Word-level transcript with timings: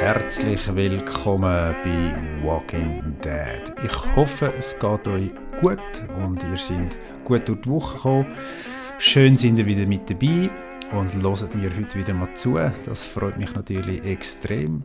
Herzlich 0.00 0.74
willkommen 0.74 1.76
bei 1.84 2.14
Walking 2.42 3.16
Dead. 3.22 3.72
Ich 3.84 4.16
hoffe, 4.16 4.52
es 4.58 4.76
geht 4.78 5.06
euch 5.06 5.30
gut 5.62 5.78
und 6.18 6.42
ihr 6.42 6.56
seid 6.56 6.98
gut 7.24 7.48
durch 7.48 7.60
die 7.60 7.70
Woche 7.70 7.94
gekommen. 7.94 8.26
Schön 8.98 9.36
sind 9.36 9.58
ihr 9.58 9.66
wieder 9.66 9.86
mit 9.86 10.10
dabei 10.10 10.50
und 10.90 11.14
hört 11.14 11.54
mir 11.54 11.70
heute 11.76 11.98
wieder 11.98 12.14
mal 12.14 12.34
zu. 12.34 12.58
Das 12.84 13.04
freut 13.04 13.38
mich 13.38 13.54
natürlich 13.54 14.04
extrem. 14.04 14.82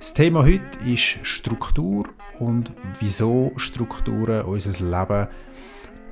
Das 0.00 0.14
Thema 0.14 0.42
heute 0.42 0.78
ist 0.84 1.20
Struktur 1.22 2.08
und 2.40 2.72
wieso 2.98 3.52
Strukturen 3.56 4.42
unser 4.46 4.84
Leben 4.84 5.28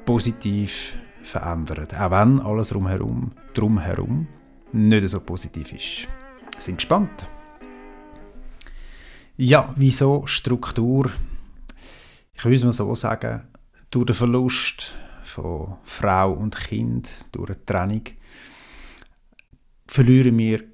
positiv 0.04 0.94
verändern. 1.24 1.88
Auch 1.98 2.10
wenn 2.12 2.40
alles 2.40 2.68
drumherum, 2.68 3.32
drumherum 3.52 4.28
nicht 4.72 5.08
so 5.08 5.18
positiv 5.18 5.72
ist. 5.72 6.08
Sind 6.60 6.76
gespannt? 6.76 7.26
Ja, 9.36 9.74
wieso 9.74 10.24
Struktur? 10.28 11.10
Ich 12.36 12.44
es 12.44 12.62
mal 12.62 12.72
so 12.72 12.94
sagen, 12.94 13.42
durch 13.94 14.06
den 14.06 14.16
Verlust 14.16 14.92
von 15.22 15.76
Frau 15.84 16.32
und 16.32 16.56
Kind, 16.56 17.26
durch 17.30 17.50
eine 17.50 17.64
Trennung, 17.64 18.02
verlieren 19.86 20.36
wir 20.36 20.64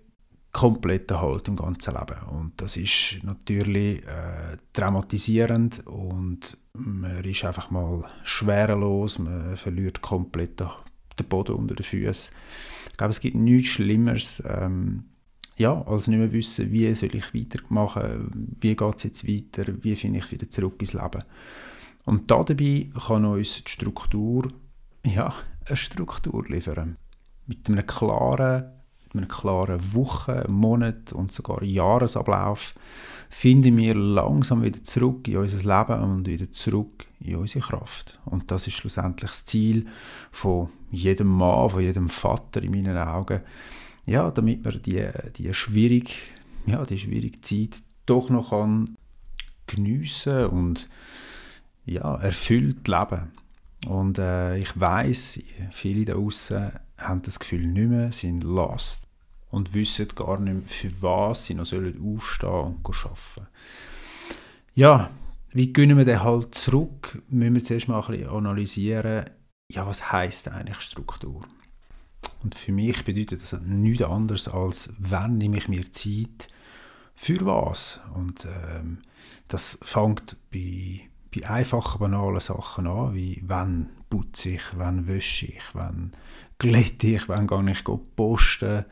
komplett 0.53 1.13
Halt 1.13 1.47
im 1.49 1.57
ganzen 1.57 1.95
Leben. 1.95 2.29
Und 2.31 2.53
das 2.57 2.79
ist 2.79 3.21
natürlich 3.23 4.03
äh, 4.07 4.57
traumatisierend 4.73 5.87
und 5.87 6.57
man 6.73 7.23
ist 7.23 7.45
einfach 7.45 7.71
mal 7.71 8.09
schwerelos, 8.25 9.19
man 9.19 9.57
verliert 9.59 10.01
komplett 10.01 10.59
den 10.61 11.27
Boden 11.29 11.57
unter 11.57 11.75
den 11.75 11.85
Füßen. 11.85 12.35
Ich 12.91 12.97
glaube, 12.97 13.11
es 13.11 13.21
gibt 13.21 13.37
nichts 13.37 13.69
Schlimmeres, 13.69 14.43
ähm, 14.47 15.05
ja, 15.57 15.83
also 15.87 16.11
nicht 16.11 16.21
mehr 16.21 16.33
wissen, 16.33 16.73
wie 16.73 16.93
soll 16.95 17.15
ich 17.15 17.35
weitermachen, 17.35 18.57
wie 18.61 18.75
geht 18.75 18.97
es 18.97 19.03
jetzt 19.03 19.29
weiter, 19.29 19.71
wie 19.83 19.95
finde 19.95 20.21
ich 20.21 20.33
wieder 20.33 20.49
zurück 20.49 20.77
ins 20.81 20.95
Leben. 20.95 21.23
Und 22.11 22.29
da 22.29 22.43
dabei 22.43 22.91
kann 23.07 23.25
uns 23.25 23.63
die 23.63 23.71
Struktur, 23.71 24.49
ja, 25.07 25.33
eine 25.65 25.77
Struktur 25.77 26.45
liefern. 26.49 26.97
Mit 27.47 27.69
einem 27.69 27.87
klaren, 27.87 28.65
mit 29.13 29.23
einem 29.23 29.29
klaren 29.29 29.95
Wochen-, 29.95 30.51
Monat- 30.51 31.13
und 31.13 31.31
sogar 31.31 31.63
Jahresablauf 31.63 32.75
finden 33.29 33.77
wir 33.77 33.95
langsam 33.95 34.65
wieder 34.65 34.83
zurück 34.83 35.29
in 35.29 35.37
unser 35.37 35.59
Leben 35.59 36.03
und 36.03 36.27
wieder 36.27 36.51
zurück 36.51 37.07
in 37.21 37.37
unsere 37.37 37.65
Kraft. 37.65 38.19
Und 38.25 38.51
das 38.51 38.67
ist 38.67 38.75
schlussendlich 38.75 39.31
das 39.31 39.45
Ziel 39.45 39.87
von 40.33 40.69
jedem 40.91 41.29
Mann, 41.29 41.71
von 41.71 41.81
jedem 41.81 42.09
Vater 42.09 42.61
in 42.61 42.73
meinen 42.73 42.99
Augen, 42.99 43.41
ja, 44.07 44.33
damit 44.33 44.65
man 44.65 44.83
die, 44.83 45.07
die, 45.37 45.55
schwierige, 45.55 46.11
ja, 46.67 46.85
die 46.85 46.99
schwierige 46.99 47.41
Zeit 47.41 47.81
doch 48.05 48.31
noch 48.31 48.51
kann 48.51 48.97
geniessen 49.69 50.47
und 50.47 50.89
ja, 51.85 52.17
erfüllt 52.17 52.87
leben. 52.87 53.33
Und 53.87 54.19
äh, 54.19 54.59
ich 54.59 54.79
weiß, 54.79 55.41
viele 55.71 56.05
da 56.05 56.15
außen 56.15 56.71
haben 56.99 57.23
das 57.23 57.39
Gefühl 57.39 57.67
nicht 57.67 57.89
mehr, 57.89 58.13
sind 58.13 58.45
lost 58.45 59.09
und 59.51 59.75
wissen 59.75 60.09
gar 60.15 60.39
nicht 60.39 60.53
mehr, 60.53 60.63
für 60.67 61.03
was 61.03 61.47
sie 61.47 61.55
noch 61.55 61.63
aufstehen 61.63 62.51
und 62.51 62.87
arbeiten. 62.87 63.49
Ja, 64.75 65.11
wie 65.53 65.73
gönnen 65.73 65.97
wir 65.97 66.05
den 66.05 66.23
halt 66.23 66.55
zurück? 66.55 67.23
Müssen 67.29 67.55
wir 67.55 67.65
zuerst 67.65 67.89
mal 67.89 68.01
ein 68.01 68.07
bisschen 68.07 68.29
analysieren, 68.29 69.25
ja, 69.71 69.87
was 69.87 70.13
heißt 70.13 70.49
eigentlich 70.49 70.81
Struktur? 70.81 71.43
Und 72.43 72.55
für 72.55 72.73
mich 72.73 73.05
bedeutet 73.05 73.43
das 73.43 73.61
nichts 73.63 74.03
anderes 74.03 74.49
als, 74.49 74.93
wann 74.99 75.39
nehme 75.39 75.59
ich 75.59 75.69
mir 75.69 75.91
Zeit 75.93 76.49
für 77.15 77.45
was. 77.45 78.01
Und 78.15 78.47
ähm, 78.47 78.99
das 79.49 79.79
fängt 79.83 80.37
bei, 80.51 81.10
bei 81.35 81.49
einfachen, 81.49 81.99
banalen 81.99 82.41
Sachen 82.41 82.87
an, 82.87 83.15
wie 83.15 83.43
wann 83.47 83.91
putze 84.09 84.51
ich, 84.51 84.63
wann 84.75 85.07
wäsche 85.07 85.47
ich, 85.47 85.63
wann 85.73 86.13
glätte 86.59 87.09
ich, 87.09 87.29
wann 87.29 87.47
gehe 87.47 87.71
ich 87.71 87.85
posten. 88.17 88.85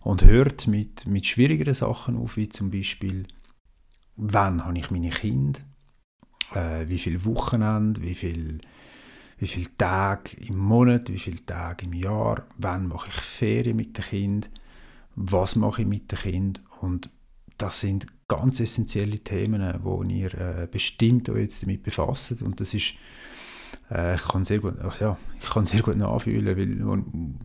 Und 0.00 0.24
hört 0.24 0.66
mit, 0.66 1.06
mit 1.06 1.26
schwierigeren 1.26 1.74
Sachen 1.74 2.16
auf, 2.16 2.36
wie 2.36 2.48
zum 2.48 2.70
Beispiel, 2.70 3.26
wann 4.16 4.64
habe 4.64 4.78
ich 4.78 4.90
meine 4.90 5.10
Kinder, 5.10 5.60
äh, 6.54 6.88
wie 6.88 6.98
viele 6.98 7.24
Wochenende, 7.24 8.02
wie 8.02 8.14
viele 8.14 8.58
wie 9.38 9.46
viele 9.46 9.76
Tage 9.76 10.36
im 10.36 10.58
Monat, 10.58 11.08
wie 11.08 11.18
viele 11.18 11.44
Tage 11.44 11.84
im 11.84 11.92
Jahr, 11.92 12.44
wann 12.56 12.88
mache 12.88 13.08
ich 13.08 13.14
Ferien 13.14 13.76
mit 13.76 13.96
dem 13.96 14.04
Kind, 14.04 14.50
was 15.14 15.56
mache 15.56 15.82
ich 15.82 15.88
mit 15.88 16.10
dem 16.10 16.18
Kind 16.18 16.62
und 16.80 17.08
das 17.58 17.80
sind 17.80 18.06
ganz 18.28 18.60
essentielle 18.60 19.18
Themen, 19.18 19.80
wo 19.82 20.02
ihr 20.02 20.34
äh, 20.34 20.68
bestimmt 20.70 21.28
euch 21.28 21.42
jetzt 21.42 21.62
damit 21.62 21.82
befasst 21.82 22.42
und 22.42 22.60
das 22.60 22.74
ist 22.74 22.94
äh, 23.90 24.14
ich 24.14 24.28
kann 24.28 24.44
sehr 24.44 24.60
gut, 24.60 24.78
also 24.80 25.04
ja, 25.04 25.18
ich 25.40 25.50
kann 25.50 25.66
sehr 25.66 25.82
gut 25.82 25.96
nachfühlen, 25.96 26.56
weil 26.56 27.38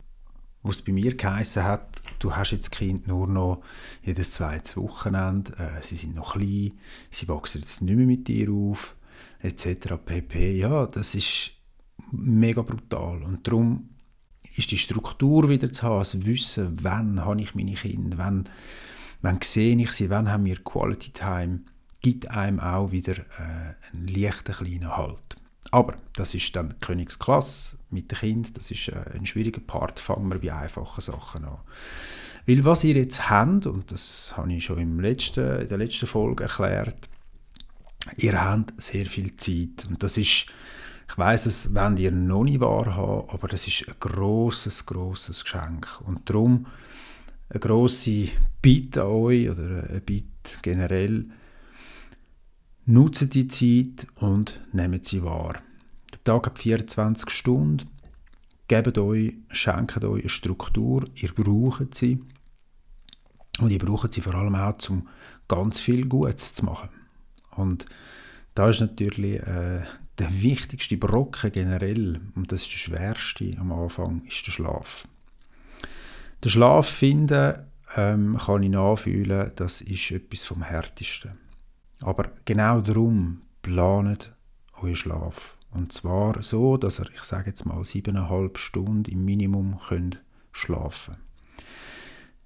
was 0.64 0.82
bei 0.82 0.94
mir 0.94 1.16
geheißen 1.16 1.64
hat, 1.64 2.02
du 2.20 2.36
hast 2.36 2.52
jetzt 2.52 2.72
Kind 2.72 3.08
nur 3.08 3.28
noch 3.28 3.62
jedes 4.02 4.32
zweite 4.32 4.78
Wochenende, 4.78 5.52
äh, 5.58 5.82
sie 5.82 5.96
sind 5.96 6.16
noch 6.16 6.34
klein, 6.34 6.72
sie 7.10 7.28
wachsen 7.28 7.62
jetzt 7.62 7.82
nicht 7.82 7.96
mehr 7.96 8.06
mit 8.06 8.28
dir 8.28 8.50
auf, 8.52 8.96
etc. 9.42 9.96
pp. 10.04 10.58
Ja, 10.58 10.86
das 10.86 11.16
ist 11.16 11.52
mega 12.12 12.62
brutal. 12.62 13.24
Und 13.24 13.46
darum 13.46 13.90
ist 14.56 14.72
die 14.72 14.78
Struktur 14.78 15.50
wieder 15.50 15.72
zu 15.72 15.84
haben, 15.84 16.00
das 16.00 16.26
Wissen, 16.26 16.78
wann 16.82 17.26
habe 17.26 17.42
ich 17.42 17.56
meine 17.56 17.74
Kinder, 17.74 18.18
wann, 18.18 18.48
wann 19.24 19.40
sehe 19.42 19.76
ich 19.76 19.92
sie, 19.94 20.12
wann 20.12 20.32
haben 20.32 20.46
wir 20.46 20.64
Quality 20.64 21.12
Time, 21.12 21.62
gibt 22.02 22.30
einem 22.30 22.60
auch 22.60 22.92
wieder 22.92 23.18
äh, 23.18 23.74
einen 23.92 24.08
leichten 24.08 24.54
kleinen 24.54 24.96
Halt. 24.96 25.38
Aber 25.72 25.96
das 26.16 26.36
ist 26.36 26.56
dann 26.56 26.70
die 26.70 26.80
Königsklasse 26.82 27.78
mit 27.90 28.12
den 28.12 28.18
Kindern, 28.20 28.54
das 28.54 28.70
ist 28.70 28.90
äh, 28.90 29.06
ein 29.16 29.26
schwieriger 29.26 29.62
Part, 29.62 30.00
fangen 30.00 30.30
wir 30.30 30.40
bei 30.40 30.54
einfachen 30.54 31.02
Sachen 31.02 31.46
an. 31.46 31.58
Weil 32.46 32.66
was 32.66 32.84
ihr 32.84 32.96
jetzt 32.96 33.30
habt, 33.30 33.66
und 33.66 33.92
das 33.92 34.34
habe 34.36 34.54
ich 34.54 34.66
schon 34.66 34.78
im 34.78 35.00
letzten, 35.00 35.62
in 35.62 35.70
der 35.70 35.78
letzten 35.78 36.06
Folge 36.06 36.44
erklärt, 36.44 37.10
ihr 38.18 38.40
habt 38.40 38.80
sehr 38.82 39.06
viel 39.06 39.36
Zeit. 39.38 39.88
Und 39.88 40.04
das 40.04 40.18
ist 40.18 40.48
ich 41.10 41.18
weiß 41.18 41.46
es, 41.46 41.76
wenn 41.76 41.98
ihr 41.98 42.12
noch 42.12 42.44
nicht 42.44 42.60
wahrhaben, 42.60 43.30
aber 43.30 43.48
das 43.48 43.68
ist 43.68 43.88
ein 43.88 43.94
großes, 44.00 44.88
großes 44.88 45.44
Geschenk. 45.44 46.02
Und 46.06 46.28
darum 46.28 46.66
eine 47.54 47.60
große 47.60 48.30
Bitte 48.62 49.04
an 49.04 49.08
euch 49.10 49.50
oder 49.50 49.90
ein 49.90 50.02
Bitte 50.06 50.58
generell. 50.62 51.26
Nutzt 52.86 53.34
die 53.34 53.48
Zeit 53.48 54.08
und 54.16 54.62
nehmt 54.74 55.06
sie 55.06 55.24
wahr. 55.24 55.62
Der 56.12 56.24
Tag 56.24 56.48
hat 56.48 56.60
24 56.60 57.30
Stunden. 57.30 57.90
Gebt 58.68 58.98
euch, 58.98 59.36
schenkt 59.52 60.04
euch 60.04 60.22
eine 60.22 60.30
Struktur. 60.30 61.06
Ihr 61.16 61.32
braucht 61.34 61.94
sie. 61.94 62.20
Und 63.60 63.72
ihr 63.72 63.80
braucht 63.80 64.14
sie 64.14 64.22
vor 64.22 64.34
allem 64.34 64.56
auch, 64.56 64.90
um 64.90 65.08
ganz 65.48 65.80
viel 65.80 66.08
Gutes 66.08 66.56
zu 66.56 66.66
machen. 66.66 66.90
Und 67.56 67.86
da 68.56 68.70
ist 68.70 68.82
natürlich 68.82 69.42
äh, 69.42 69.84
der 70.18 70.42
wichtigste 70.42 70.98
Brocken 70.98 71.52
generell, 71.52 72.20
und 72.36 72.52
das 72.52 72.64
ist 72.64 72.72
der 72.72 72.78
schwerste 72.78 73.56
am 73.60 73.72
Anfang, 73.72 74.24
ist 74.26 74.46
der 74.48 74.52
Schlaf. 74.52 75.08
Der 76.44 76.50
Schlaf 76.50 76.88
finden, 76.88 77.56
ähm, 77.96 78.38
kann 78.38 78.64
ich 78.64 78.70
nachfühlen, 78.70 79.52
das 79.56 79.82
ist 79.82 80.12
etwas 80.12 80.44
vom 80.44 80.62
Härtesten. 80.62 81.38
Aber 82.02 82.32
genau 82.46 82.82
darum 82.82 83.44
planet 83.62 84.34
euren 84.82 84.96
Schlaf. 84.96 85.58
Und 85.72 85.94
zwar 85.94 86.44
so, 86.44 86.78
dass 86.78 87.00
ihr, 87.00 87.10
ich 87.16 87.24
sage 87.24 87.50
jetzt 87.50 87.66
mal, 87.66 87.84
siebeneinhalb 87.86 88.58
Stunden 88.58 89.10
im 89.12 89.26
Minimum 89.26 89.80
könnt 89.88 90.22
schlafen 90.52 91.16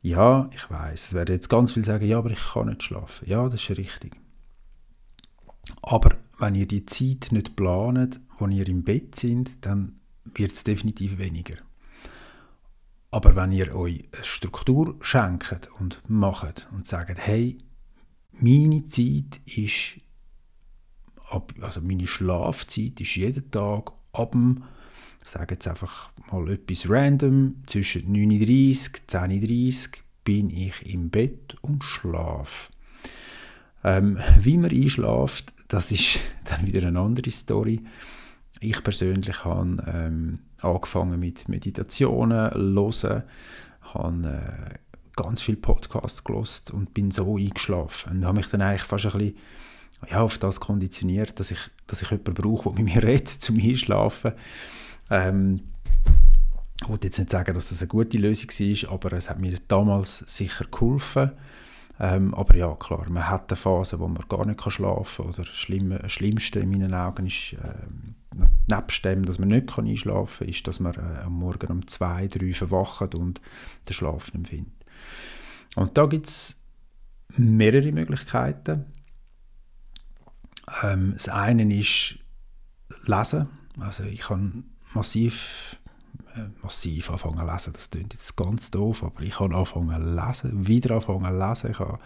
Ja, 0.01 0.49
ich 0.53 0.69
weiß, 0.69 1.07
es 1.07 1.13
werden 1.13 1.35
jetzt 1.35 1.49
ganz 1.49 1.73
viele 1.73 1.85
sagen, 1.85 2.05
ja, 2.05 2.19
aber 2.19 2.31
ich 2.31 2.53
kann 2.53 2.67
nicht 2.67 2.83
schlafen. 2.83 3.27
Ja, 3.27 3.49
das 3.49 3.55
ist 3.55 3.77
richtig. 3.77 4.15
Aber 5.81 6.15
wenn 6.38 6.55
ihr 6.55 6.67
die 6.67 6.85
Zeit 6.85 7.29
nicht 7.31 7.55
planet, 7.55 8.21
wo 8.38 8.47
ihr 8.47 8.67
im 8.69 8.83
Bett 8.83 9.15
sind, 9.15 9.65
dann 9.65 9.99
wird 10.23 10.51
es 10.51 10.63
definitiv 10.63 11.17
weniger. 11.17 11.55
Aber 13.12 13.36
wenn 13.36 13.51
ihr 13.51 13.75
euch 13.75 14.04
eine 14.13 14.25
Struktur 14.25 14.95
schenkt 15.01 15.69
und 15.80 16.01
macht 16.07 16.68
und 16.71 16.86
sagt, 16.88 17.18
hey, 17.18 17.57
meine 18.31 18.83
Zeit 18.83 19.42
ist, 19.45 20.01
also 21.62 21.81
meine 21.81 22.07
Schlafzeit 22.07 23.00
ist 23.00 23.15
jeden 23.15 23.50
Tag 23.50 23.92
ab 24.12 24.31
dem, 24.31 24.63
ich 25.24 25.30
sage 25.30 25.56
jetzt 25.56 25.68
einfach 25.68 26.12
mal 26.31 26.50
etwas 26.51 26.89
random, 26.89 27.63
zwischen 27.65 28.13
9.30 28.13 28.88
und 28.88 29.44
10.30 29.44 29.89
bin 30.24 30.50
ich 30.50 30.86
im 30.86 31.09
Bett 31.09 31.56
und 31.62 31.83
schlafe. 31.83 32.71
Ähm, 33.83 34.19
wie 34.39 34.57
man 34.57 34.71
einschläft, 34.71 35.54
das 35.69 35.92
ist 35.92 36.19
dann 36.44 36.68
wieder 36.68 36.88
eine 36.88 37.00
andere 37.00 37.31
Story. 37.31 37.81
Ich 38.59 38.83
persönlich 38.83 39.45
habe 39.45 39.83
ähm, 39.88 40.39
angefangen 40.62 41.19
mit 41.19 41.48
Meditationen, 41.48 42.51
hören, 42.54 43.24
habe 43.81 44.27
äh, 44.27 44.77
ganz 45.15 45.42
viele 45.42 45.57
Podcasts 45.57 46.24
gelost 46.24 46.71
und 46.71 46.94
bin 46.94 47.12
so 47.12 47.38
eingeschlafen 47.38 48.18
und 48.18 48.25
habe 48.25 48.38
mich 48.38 48.48
dann 48.48 48.62
eigentlich 48.62 48.83
fast 48.83 49.06
ein 49.06 49.12
bisschen 49.12 49.38
ja, 50.09 50.21
auf 50.21 50.38
das 50.38 50.59
konditioniert, 50.59 51.39
dass 51.39 51.51
ich, 51.51 51.59
dass 51.88 52.01
ich 52.01 52.12
jemanden 52.12 52.36
brauche, 52.36 52.69
der 52.69 52.83
mit 52.83 52.94
mir 52.94 53.04
redet, 53.04 53.27
zum 53.27 53.59
Einschlafen. 53.59 54.33
Ähm, 55.09 55.62
ich 56.81 56.88
wollte 56.88 57.07
jetzt 57.07 57.18
nicht 57.18 57.31
sagen, 57.31 57.54
dass 57.56 57.69
das 57.69 57.81
eine 57.81 57.88
gute 57.88 58.18
Lösung 58.18 58.50
war, 58.50 58.94
aber 58.94 59.13
es 59.13 59.30
hat 59.30 59.39
mir 59.39 59.57
damals 59.68 60.19
sicher 60.19 60.65
geholfen. 60.65 61.31
Ähm, 61.99 62.33
aber 62.35 62.55
ja, 62.55 62.75
klar, 62.75 63.09
man 63.09 63.27
hat 63.27 63.51
eine 63.51 63.57
Phase, 63.57 63.99
wo 63.99 64.07
man 64.07 64.23
gar 64.29 64.45
nicht 64.45 64.61
schlafen 64.71 65.25
kann. 65.25 65.33
Oder 65.33 65.44
das 65.44 66.11
Schlimmste 66.11 66.59
in 66.59 66.69
meinen 66.69 66.94
Augen 66.94 67.25
ist, 67.25 67.53
äh, 67.53 67.88
nebst 68.69 69.03
dem, 69.03 69.25
dass 69.25 69.39
man 69.39 69.49
nicht 69.49 69.77
einschlafen 69.77 70.45
kann, 70.45 70.49
ist, 70.49 70.67
dass 70.67 70.79
man 70.79 70.94
äh, 70.94 71.21
am 71.23 71.33
Morgen 71.33 71.71
um 71.71 71.88
zwei, 71.88 72.27
drei 72.27 72.53
verwacht 72.53 73.15
und 73.15 73.41
den 73.88 73.94
Schlaf 73.94 74.31
nicht 74.33 74.49
findet. 74.49 74.73
Und 75.75 75.97
da 75.97 76.05
gibt 76.05 76.27
es 76.27 76.61
mehrere 77.35 77.91
Möglichkeiten. 77.91 78.85
Ähm, 80.83 81.13
das 81.13 81.29
eine 81.29 81.73
ist 81.73 82.19
Lesen. 83.05 83.47
Also 83.79 84.03
ich 84.03 84.29
habe 84.29 84.63
massiv 84.94 85.77
massiv 86.61 87.11
anfangen 87.11 87.37
zu 87.37 87.51
lesen. 87.51 87.73
Das 87.73 87.89
klingt 87.89 88.13
jetzt 88.13 88.35
ganz 88.35 88.71
doof, 88.71 89.03
aber 89.03 89.21
ich 89.21 89.39
habe 89.39 89.55
angefangen 89.55 90.01
zu 90.01 90.15
lesen, 90.15 90.67
wieder 90.67 90.91
angefangen 90.95 91.25
zu 91.25 91.47
lesen. 91.47 91.71
Ich 91.71 91.79
habe 91.79 91.99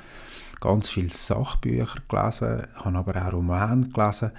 ganz 0.59 0.89
viele 0.89 1.11
Sachbücher 1.11 1.99
gelesen, 2.07 2.67
habe 2.75 2.97
aber 2.97 3.27
auch 3.27 3.33
Romane 3.33 3.89
gelesen 3.89 4.31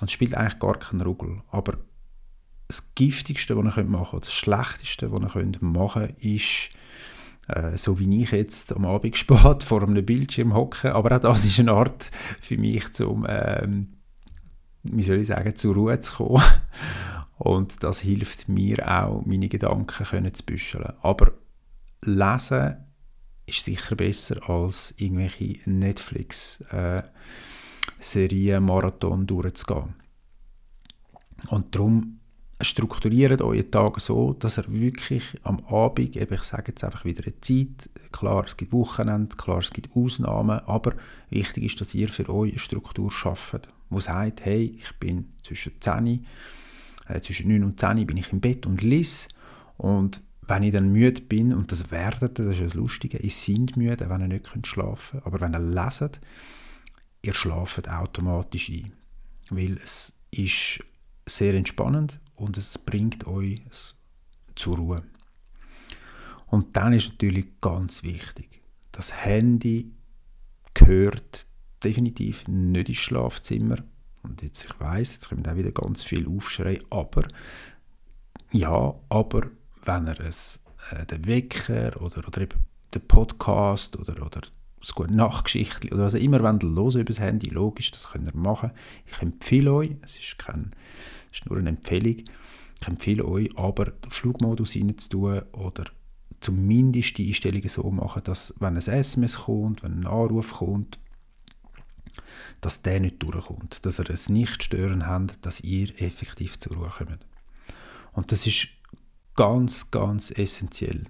und 0.00 0.08
es 0.08 0.12
spielt 0.12 0.34
eigentlich 0.34 0.58
gar 0.58 0.78
keinen 0.78 1.00
Ruggel. 1.00 1.40
Aber 1.50 1.78
das 2.68 2.94
Giftigste, 2.94 3.56
was 3.56 3.76
ihr 3.76 3.84
machen 3.84 4.10
könnt, 4.10 4.24
das 4.24 4.32
Schlechteste, 4.32 5.10
was 5.10 5.20
ihr 5.20 5.44
machen 5.44 5.58
könnt, 5.60 6.22
ist, 6.22 6.70
äh, 7.48 7.76
so 7.76 7.98
wie 7.98 8.22
ich 8.22 8.30
jetzt 8.30 8.72
am 8.74 8.86
Abend 8.86 9.16
spät 9.16 9.62
vor 9.62 9.82
einem 9.82 10.04
Bildschirm 10.04 10.54
hocke, 10.54 10.94
aber 10.94 11.16
auch 11.16 11.20
das 11.20 11.44
ist 11.44 11.58
eine 11.58 11.72
Art 11.72 12.10
für 12.40 12.56
mich, 12.58 12.92
zum, 12.92 13.26
ähm, 13.28 13.94
wie 14.82 15.02
soll 15.02 15.18
ich 15.18 15.28
sagen, 15.28 15.56
zur 15.56 15.74
Ruhe 15.74 16.00
zu 16.00 16.14
kommen 16.14 16.42
und 17.38 17.82
das 17.82 18.00
hilft 18.00 18.48
mir 18.48 18.88
auch, 18.88 19.24
meine 19.26 19.48
Gedanken 19.48 20.04
können 20.04 20.32
zu 20.32 20.44
büscheln. 20.44 20.92
Aber 21.02 21.32
lesen 22.02 22.76
ist 23.46 23.64
sicher 23.64 23.96
besser 23.96 24.48
als 24.48 24.94
irgendwelche 24.96 25.58
Netflix-Serien, 25.68 28.56
äh, 28.56 28.60
Marathon 28.60 29.26
durchzugehen. 29.26 29.94
Und 31.48 31.74
darum 31.74 32.20
strukturiert 32.60 33.42
euren 33.42 33.70
Tag 33.70 34.00
so, 34.00 34.32
dass 34.32 34.58
er 34.58 34.64
wirklich 34.68 35.24
am 35.42 35.64
Abend, 35.66 36.16
eben 36.16 36.34
ich 36.34 36.42
sage 36.42 36.68
jetzt 36.68 36.84
einfach 36.84 37.04
wieder 37.04 37.24
eine 37.24 37.40
Zeit, 37.40 37.90
klar, 38.12 38.44
es 38.46 38.56
gibt 38.56 38.72
Wochenende, 38.72 39.36
klar, 39.36 39.58
es 39.58 39.70
gibt 39.70 39.94
Ausnahmen, 39.94 40.60
aber 40.60 40.94
wichtig 41.30 41.64
ist, 41.64 41.80
dass 41.80 41.94
ihr 41.94 42.08
für 42.08 42.28
euch 42.28 42.52
eine 42.52 42.58
Struktur 42.58 43.10
schafft, 43.10 43.68
wo 43.90 44.00
sagt, 44.00 44.44
hey, 44.44 44.78
ich 44.78 44.98
bin 44.98 45.32
zwischen 45.42 45.72
10 45.80 46.06
äh, 46.06 46.20
zwischen 47.20 47.48
9 47.48 47.64
und 47.64 47.80
10 47.80 48.06
bin 48.06 48.16
ich 48.16 48.32
im 48.32 48.40
Bett 48.40 48.66
und 48.66 48.82
lese. 48.82 49.28
Und 49.76 50.22
wenn 50.42 50.62
ich 50.62 50.72
dann 50.72 50.92
müde 50.92 51.20
bin, 51.22 51.52
und 51.52 51.72
das 51.72 51.90
werdet 51.90 52.38
das 52.38 52.46
ist 52.48 52.60
das 52.60 52.74
Lustige, 52.74 53.18
ihr 53.18 53.30
seid 53.30 53.76
müde, 53.76 54.08
wenn 54.08 54.20
ihr 54.20 54.28
nicht 54.28 54.66
schlafen 54.66 55.20
könnt, 55.20 55.26
aber 55.26 55.40
wenn 55.40 55.54
ihr 55.54 55.60
leset, 55.60 56.20
ihr 57.22 57.34
schlaft 57.34 57.88
automatisch 57.88 58.70
ein. 58.70 58.92
Weil 59.50 59.78
es 59.82 60.18
ist 60.30 60.82
sehr 61.26 61.54
entspannend 61.54 62.20
und 62.36 62.56
es 62.56 62.78
bringt 62.78 63.26
euch 63.26 63.62
zur 64.54 64.76
Ruhe. 64.76 65.02
Und 66.46 66.76
dann 66.76 66.92
ist 66.92 67.10
natürlich 67.10 67.60
ganz 67.60 68.02
wichtig, 68.02 68.62
das 68.92 69.24
Handy 69.24 69.92
gehört 70.72 71.46
definitiv 71.82 72.46
nicht 72.48 72.88
ins 72.88 72.98
Schlafzimmer. 72.98 73.78
Und 74.24 74.42
jetzt, 74.42 74.64
ich 74.64 74.80
weiß, 74.80 75.14
jetzt 75.14 75.28
kommt 75.28 75.48
auch 75.48 75.56
wieder 75.56 75.72
ganz 75.72 76.02
viel 76.02 76.26
Aufschrei, 76.26 76.80
aber 76.90 77.28
ja, 78.50 78.94
aber 79.08 79.50
wenn 79.84 80.06
er 80.06 80.20
es, 80.20 80.60
äh, 80.90 81.04
den 81.06 81.26
Wecker 81.26 82.00
oder, 82.00 82.26
oder 82.26 82.40
eben 82.40 82.58
den 82.94 83.06
Podcast 83.06 83.96
oder, 83.96 84.24
oder 84.24 84.40
das 84.80 84.94
gute 84.94 85.14
Nachtgeschichte 85.14 85.88
oder 85.88 86.04
was 86.04 86.14
auch 86.14 86.20
immer 86.20 86.42
wollt 86.42 86.62
los 86.62 86.94
über 86.94 87.04
das 87.04 87.20
Handy, 87.20 87.48
logisch, 87.48 87.90
das 87.90 88.10
könnt 88.10 88.26
ihr 88.26 88.36
machen. 88.36 88.70
Ich 89.06 89.20
empfehle 89.20 89.72
euch, 89.72 89.90
es 90.02 90.18
ist, 90.18 90.38
kein, 90.38 90.72
es 91.30 91.40
ist 91.40 91.50
nur 91.50 91.58
eine 91.58 91.70
Empfehlung, 91.70 92.24
ich 92.80 92.88
empfehle 92.88 93.24
euch, 93.24 93.50
aber 93.56 93.86
den 93.86 94.10
Flugmodus 94.10 94.76
reinzutun 94.76 95.42
oder 95.52 95.84
zumindest 96.40 97.18
die 97.18 97.28
Einstellungen 97.28 97.68
so 97.68 97.90
machen, 97.90 98.22
dass 98.24 98.54
wenn 98.58 98.74
ein 98.74 98.76
SMS 98.76 99.36
kommt, 99.44 99.82
wenn 99.82 100.00
ein 100.00 100.06
Anruf 100.06 100.52
kommt, 100.52 100.98
dass 102.60 102.82
der 102.82 103.00
nicht 103.00 103.22
durchkommt, 103.22 103.84
dass 103.86 103.98
ihr 103.98 104.10
es 104.10 104.28
nicht 104.28 104.62
stören 104.62 105.06
habt, 105.06 105.44
dass 105.44 105.60
ihr 105.60 105.90
effektiv 106.00 106.58
zur 106.58 106.76
Ruhe 106.76 106.90
kommt. 106.96 107.24
Und 108.12 108.32
das 108.32 108.46
ist 108.46 108.68
ganz, 109.34 109.90
ganz 109.90 110.30
essentiell. 110.30 111.04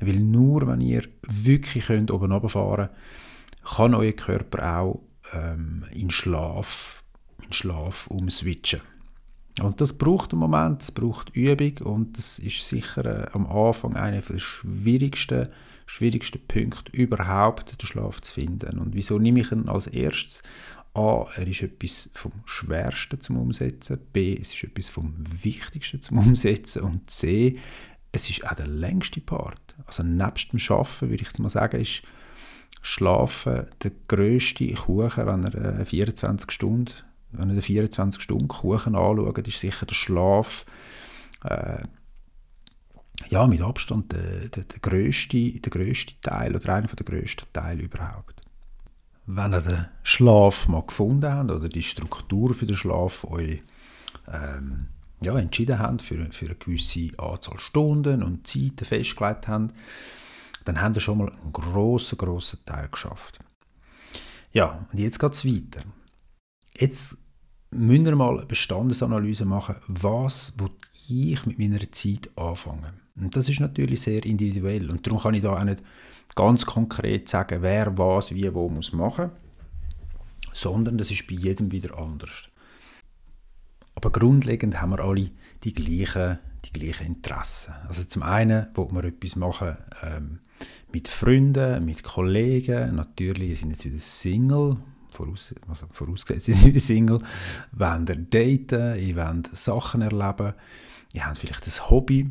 Weil 0.00 0.20
nur 0.20 0.66
wenn 0.66 0.80
ihr 0.80 1.02
wirklich 1.22 1.86
könnt 1.86 2.10
oben 2.10 2.32
runterfahren 2.32 2.88
könnt, 2.88 3.76
kann 3.76 3.94
euer 3.94 4.12
Körper 4.12 4.78
auch 4.78 5.02
ähm, 5.32 5.84
in 5.92 6.10
Schlaf, 6.10 7.02
in 7.42 7.52
Schlaf 7.52 8.06
umswitchen. 8.08 8.80
Und 9.60 9.80
das 9.80 9.98
braucht 9.98 10.32
einen 10.32 10.40
Moment, 10.40 10.82
es 10.82 10.92
braucht 10.92 11.34
Übung 11.34 11.78
und 11.78 12.16
das 12.16 12.38
ist 12.38 12.66
sicher 12.66 13.04
äh, 13.04 13.30
am 13.32 13.46
Anfang 13.46 13.96
einer 13.96 14.20
der 14.20 14.38
schwierigsten, 14.38 15.48
schwierigsten 15.88 16.46
Punkte 16.46 16.92
überhaupt, 16.92 17.80
den 17.80 17.86
Schlaf 17.86 18.20
zu 18.20 18.32
finden. 18.32 18.78
Und 18.78 18.94
wieso 18.94 19.18
nehme 19.18 19.40
ich 19.40 19.50
ihn 19.50 19.68
als 19.68 19.86
erstes? 19.86 20.42
A, 20.92 21.26
er 21.34 21.46
ist 21.46 21.62
etwas 21.62 22.10
vom 22.12 22.32
Schwersten 22.44 23.20
zum 23.20 23.38
Umsetzen, 23.38 23.98
B, 24.12 24.36
es 24.38 24.52
ist 24.54 24.64
etwas 24.64 24.88
vom 24.88 25.14
Wichtigsten 25.42 26.02
zum 26.02 26.18
Umsetzen 26.18 26.82
und 26.82 27.08
C, 27.08 27.58
es 28.12 28.28
ist 28.28 28.44
auch 28.44 28.54
der 28.54 28.66
längste 28.66 29.20
Part. 29.20 29.76
Also 29.86 30.02
nebst 30.02 30.52
dem 30.52 30.58
Schaffen 30.58 31.10
würde 31.10 31.22
ich 31.22 31.38
mal 31.38 31.48
sagen, 31.48 31.80
ist 31.80 32.02
Schlafen 32.82 33.66
der 33.82 33.92
grösste 34.08 34.70
Kuchen, 34.72 35.26
wenn 35.26 35.44
er 35.44 35.86
24 35.86 36.50
Stunden, 36.50 36.92
wenn 37.32 37.48
er 37.48 37.54
den 37.54 37.62
24 37.62 38.20
Stunden 38.20 38.48
Kuchen 38.48 38.94
anschaut, 38.94 39.46
ist 39.46 39.60
sicher 39.60 39.86
der 39.86 39.94
Schlaf 39.94 40.64
äh, 41.44 41.82
ja, 43.38 43.46
mit 43.46 43.62
Abstand 43.62 44.12
der, 44.12 44.48
der, 44.48 44.64
der, 44.64 44.80
grösste, 44.80 45.52
der 45.52 45.70
grösste 45.70 46.14
Teil 46.20 46.56
oder 46.56 46.74
einer 46.74 46.88
der 46.88 47.06
grössten 47.06 47.46
Teile 47.52 47.82
überhaupt 47.82 48.34
wenn 49.30 49.52
ihr 49.52 49.60
den 49.60 49.86
Schlaf 50.02 50.68
mal 50.68 50.82
gefunden 50.86 51.30
habt 51.30 51.50
oder 51.50 51.68
die 51.68 51.82
Struktur 51.82 52.54
für 52.54 52.64
den 52.64 52.76
Schlaf 52.76 53.24
euch 53.24 53.62
ähm, 54.26 54.88
ja, 55.20 55.38
entschieden 55.38 55.78
habt 55.78 56.00
für, 56.00 56.32
für 56.32 56.46
eine 56.46 56.54
gewisse 56.54 57.10
Anzahl 57.18 57.58
Stunden 57.58 58.22
und 58.22 58.46
Zeiten 58.46 58.86
festgelegt 58.86 59.46
habt, 59.46 59.74
dann 60.64 60.80
habt 60.80 60.96
ihr 60.96 61.00
schon 61.00 61.18
mal 61.18 61.30
einen 61.30 61.52
grossen, 61.52 62.16
grossen 62.16 62.60
Teil 62.64 62.88
geschafft. 62.88 63.38
Ja, 64.52 64.86
und 64.90 64.98
jetzt 64.98 65.18
geht 65.18 65.32
es 65.32 65.44
weiter. 65.44 65.84
Jetzt 66.74 67.18
müsst 67.70 68.06
ihr 68.06 68.16
mal 68.16 68.38
eine 68.38 68.46
Bestandesanalyse 68.46 69.44
machen, 69.44 69.76
was 69.88 70.54
ich 71.06 71.44
mit 71.44 71.58
meiner 71.58 71.92
Zeit 71.92 72.30
anfangen. 72.34 73.07
Und 73.20 73.36
das 73.36 73.48
ist 73.48 73.60
natürlich 73.60 74.02
sehr 74.02 74.24
individuell. 74.24 74.90
Und 74.90 75.06
darum 75.06 75.20
kann 75.20 75.34
ich 75.34 75.42
da 75.42 75.58
auch 75.58 75.64
nicht 75.64 75.82
ganz 76.34 76.66
konkret 76.66 77.28
sagen, 77.28 77.62
wer 77.62 77.96
was 77.98 78.34
wie 78.34 78.52
wo 78.54 78.68
muss 78.68 78.92
machen, 78.92 79.30
sondern 80.52 80.98
das 80.98 81.10
ist 81.10 81.26
bei 81.26 81.34
jedem 81.34 81.72
wieder 81.72 81.98
anders. 81.98 82.48
Aber 83.94 84.10
grundlegend 84.10 84.80
haben 84.80 84.90
wir 84.90 85.00
alle 85.00 85.30
die 85.64 85.72
gleichen, 85.74 86.38
die 86.64 86.72
gleichen 86.72 87.06
Interessen. 87.06 87.74
Also 87.88 88.04
zum 88.04 88.22
einen 88.22 88.68
wollen 88.74 88.94
wir 88.94 89.04
etwas 89.04 89.34
machen 89.34 89.76
ähm, 90.02 90.38
mit 90.92 91.08
Freunden, 91.08 91.84
mit 91.84 92.02
Kollegen, 92.02 92.94
natürlich 92.94 93.60
sind 93.60 93.70
jetzt 93.70 93.84
wieder 93.84 93.98
Single, 93.98 94.76
voraus, 95.10 95.54
also 95.68 95.86
vorausgesetzt, 95.90 96.44
sie 96.46 96.52
sind 96.52 96.66
wieder 96.66 96.80
Single, 96.80 97.20
wollen 97.72 98.06
daten, 98.30 98.98
ihr 98.98 99.16
wollt 99.16 99.56
Sachen 99.56 100.02
erleben, 100.02 100.54
ihr 101.12 101.26
habt 101.26 101.38
vielleicht 101.38 101.66
ein 101.66 101.90
Hobby, 101.90 102.30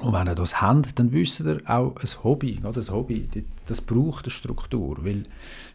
Und 0.00 0.14
wenn 0.14 0.28
ihr 0.28 0.34
das 0.34 0.62
habt, 0.62 0.98
dann 0.98 1.12
wisst 1.12 1.40
ihr 1.40 1.60
auch, 1.66 1.94
ein 1.96 2.24
Hobby, 2.24 2.52
gerade 2.56 2.80
Hobby, 2.90 3.28
das 3.66 3.82
braucht 3.82 4.24
eine 4.24 4.30
Struktur, 4.30 5.04
weil 5.04 5.24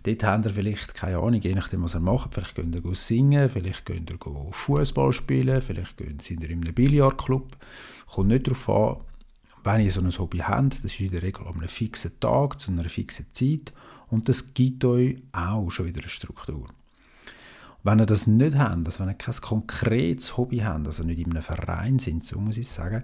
dort 0.02 0.24
habt 0.24 0.46
ihr 0.46 0.52
vielleicht, 0.52 0.96
keine 0.96 1.20
Ahnung, 1.20 1.42
je 1.42 1.54
nachdem, 1.54 1.84
was 1.84 1.94
ihr 1.94 2.00
macht, 2.00 2.34
vielleicht 2.34 2.56
könnt 2.56 2.76
ihr 2.76 2.96
singen, 2.96 3.50
vielleicht 3.50 3.86
könnt 3.86 4.10
ihr 4.10 4.18
Fußball 4.52 5.14
spielen, 5.14 5.62
vielleicht 5.62 6.00
sind 6.24 6.42
ihr 6.42 6.50
in 6.50 6.64
einem 6.64 6.74
Billardclub, 6.74 7.56
kommt 8.08 8.30
nicht 8.30 8.48
darauf 8.48 8.70
an, 8.70 8.98
wenn 9.64 9.86
ihr 9.86 9.92
so 9.92 10.02
ein 10.02 10.18
Hobby 10.18 10.40
habt, 10.40 10.84
das 10.84 10.92
ist 10.92 11.00
in 11.00 11.12
der 11.12 11.22
Regel 11.22 11.48
an 11.48 11.56
einem 11.56 11.68
fixen 11.68 12.20
Tag, 12.20 12.60
zu 12.60 12.72
einer 12.72 12.90
fixen 12.90 13.28
Zeit. 13.32 13.74
Und 14.10 14.30
das 14.30 14.54
gibt 14.54 14.86
euch 14.86 15.18
auch 15.32 15.70
schon 15.72 15.88
wieder 15.88 16.02
eine 16.02 16.10
Struktur. 16.10 16.68
Wenn 17.84 18.00
ihr 18.00 18.06
das 18.06 18.28
nicht 18.28 18.56
habt, 18.58 18.86
also 18.86 19.00
wenn 19.00 19.10
ihr 19.10 19.16
kein 19.16 19.36
konkretes 19.36 20.38
Hobby 20.38 20.60
habt, 20.60 20.86
also 20.86 21.04
nicht 21.04 21.20
in 21.20 21.32
einem 21.32 21.42
Verein 21.42 22.00
sind, 22.00 22.24
so 22.24 22.40
muss 22.40 22.58
ich 22.58 22.68
sagen, 22.68 23.04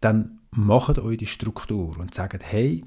dann 0.00 0.40
macht 0.50 0.98
euch 0.98 1.18
die 1.18 1.26
Struktur 1.26 1.98
und 1.98 2.14
sagt, 2.14 2.42
hey, 2.44 2.84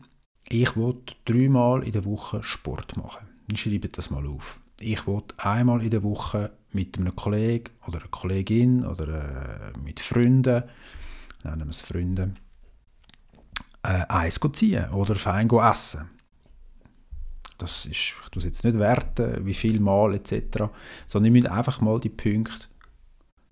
ich 0.49 0.75
will 0.75 0.95
dreimal 1.25 1.83
in 1.83 1.91
der 1.91 2.05
Woche 2.05 2.41
Sport 2.43 2.97
machen. 2.97 3.27
Dann 3.47 3.57
schreibt 3.57 3.97
das 3.97 4.09
mal 4.09 4.25
auf. 4.27 4.59
Ich 4.79 5.05
will 5.07 5.23
einmal 5.37 5.83
in 5.83 5.91
der 5.91 6.03
Woche 6.03 6.51
mit 6.71 6.97
einem 6.97 7.15
Kollegen 7.15 7.71
oder 7.87 7.99
einer 7.99 8.07
Kollegin 8.09 8.85
oder 8.85 9.71
äh, 9.73 9.79
mit 9.79 9.99
Freunden, 9.99 10.63
nennen 11.43 11.65
wir 11.65 11.69
es 11.69 11.81
Freunde, 11.81 12.35
äh, 13.83 14.05
Eis 14.07 14.39
ziehen 14.53 14.89
oder 14.91 15.15
fein 15.15 15.49
essen. 15.49 16.09
Das 17.57 17.85
ist, 17.85 17.91
ich 17.91 18.15
tue 18.31 18.39
es 18.39 18.45
jetzt 18.45 18.63
nicht 18.63 18.79
werten, 18.79 19.45
wie 19.45 19.53
viel 19.53 19.79
Mal 19.79 20.15
etc., 20.15 20.69
sondern 21.05 21.35
ich 21.35 21.43
muss 21.43 21.51
einfach 21.51 21.81
mal 21.81 21.99
die 21.99 22.09
Punkte 22.09 22.67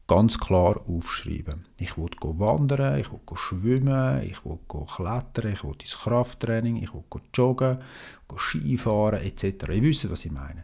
ganz 0.08 0.40
klar 0.40 0.82
aufschreiben. 0.88 1.66
Ich 1.80 1.98
will 1.98 2.10
wandern, 2.22 3.00
ich 3.00 3.12
will 3.12 3.20
schwimmen, 3.36 4.24
ich 4.24 4.44
will 4.46 4.60
klettern, 4.66 5.52
ich 5.52 5.64
will 5.64 5.76
ins 5.82 5.98
Krafttraining, 5.98 6.78
ich 6.78 6.94
will 6.94 7.04
joggen, 7.34 7.80
Skifahren 8.38 9.22
etc. 9.22 9.44
Ihr 9.70 9.84
wisst, 9.84 10.10
was 10.10 10.26
ich 10.26 10.32
meine. 10.32 10.64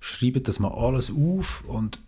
Schreibt 0.00 0.48
das 0.48 0.60
mal 0.60 0.72
alles 0.72 1.10
auf 1.10 1.64
und 1.66 2.00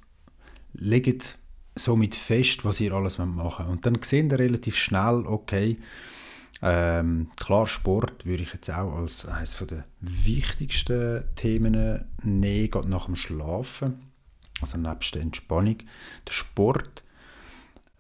legt 0.73 1.39
somit 1.75 2.15
fest, 2.15 2.65
was 2.65 2.81
ihr 2.81 2.93
alles 2.93 3.19
machen 3.19 3.37
wollt. 3.37 3.69
Und 3.69 3.87
dann 3.87 3.99
seht 4.03 4.31
ihr 4.31 4.39
relativ 4.39 4.77
schnell, 4.77 5.25
okay, 5.27 5.79
ähm, 6.63 7.31
klar, 7.37 7.67
Sport 7.67 8.25
würde 8.25 8.45
ich 8.45 8.53
jetzt 8.53 8.71
auch 8.71 8.95
als 8.95 9.27
eines 9.27 9.59
der 9.59 9.85
wichtigsten 10.01 11.25
Themen 11.35 12.07
nehmen, 12.23 12.71
gerade 12.71 12.89
nach 12.89 13.07
dem 13.07 13.17
Schlafen 13.17 14.01
also 14.61 14.79
nebst 14.79 15.15
der 15.15 15.23
Entspannung. 15.23 15.79
Der 16.27 16.33
Sport, 16.33 17.03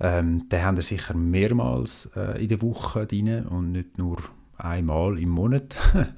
ähm, 0.01 0.49
den 0.49 0.63
haben 0.63 0.77
wir 0.77 0.85
sicher 0.85 1.15
mehrmals 1.15 2.11
äh, 2.17 2.43
in 2.43 2.49
der 2.49 2.63
Woche 2.63 3.07
drin 3.07 3.47
und 3.47 3.73
nicht 3.73 3.99
nur 3.99 4.19
einmal 4.57 5.19
im 5.19 5.31
Monat. 5.31 5.77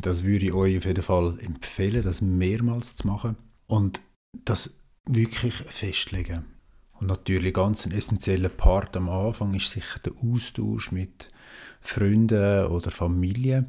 das 0.00 0.24
würde 0.24 0.46
ich 0.46 0.52
euch 0.52 0.78
auf 0.78 0.84
jeden 0.84 1.02
Fall 1.02 1.38
empfehlen, 1.40 2.02
das 2.02 2.20
mehrmals 2.20 2.96
zu 2.96 3.06
machen 3.06 3.36
und 3.66 4.00
das 4.44 4.80
wirklich 5.06 5.54
festlegen. 5.54 6.44
Und 7.00 7.08
natürlich 7.08 7.54
ganz 7.54 7.86
ein 7.86 7.92
essentieller 7.92 8.48
Part 8.48 8.96
am 8.96 9.08
Anfang 9.08 9.54
ist 9.54 9.70
sicher 9.70 9.98
der 10.00 10.12
Austausch 10.22 10.92
mit 10.92 11.30
Freunden 11.80 12.66
oder 12.66 12.90
Familie. 12.90 13.66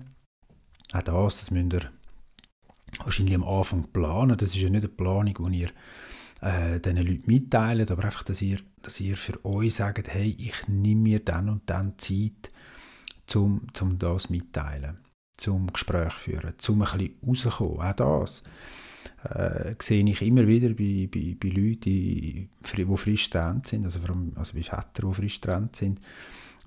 Auch 0.93 1.01
das, 1.01 1.39
das 1.39 1.51
müsst 1.51 1.73
ihr 1.73 1.91
wahrscheinlich 3.03 3.35
am 3.35 3.43
Anfang 3.43 3.87
planen. 3.91 4.37
Das 4.37 4.49
ist 4.49 4.61
ja 4.61 4.69
nicht 4.69 4.83
eine 4.83 4.89
Planung, 4.89 5.51
die 5.51 5.61
ihr 5.61 5.69
äh, 6.41 6.79
diesen 6.79 6.97
Leuten 6.97 7.23
mitteilt, 7.25 7.91
aber 7.91 8.05
einfach, 8.05 8.23
dass 8.23 8.41
ihr, 8.41 8.59
dass 8.81 8.99
ihr 8.99 9.17
für 9.17 9.43
euch 9.45 9.75
sagt, 9.75 10.07
hey, 10.07 10.35
ich 10.37 10.67
nehme 10.67 11.01
mir 11.01 11.19
dann 11.19 11.49
und 11.49 11.69
dann 11.69 11.97
Zeit, 11.97 12.51
um 13.33 13.61
zum 13.73 13.97
das 13.97 14.29
mitteilen, 14.29 14.99
zum 15.37 15.71
Gespräch 15.71 16.13
führen, 16.13 16.53
zum 16.57 16.81
ein 16.83 16.89
bisschen 16.89 17.51
rauskommen. 17.51 17.81
Auch 17.81 17.93
das 17.93 18.43
äh, 19.23 19.75
sehe 19.81 20.07
ich 20.07 20.21
immer 20.21 20.47
wieder 20.47 20.69
bei, 20.69 21.09
bei, 21.11 21.35
bei 21.39 21.49
Leuten, 21.49 21.79
die, 21.81 22.49
die 22.75 22.97
frisch 22.97 23.29
getrennt 23.29 23.67
sind, 23.67 23.85
also, 23.85 23.99
vor 23.99 24.11
allem, 24.11 24.33
also 24.35 24.53
bei 24.53 24.63
Vätern, 24.63 25.09
die 25.09 25.13
frisch 25.13 25.41
getrennt 25.41 25.75
sind, 25.75 25.99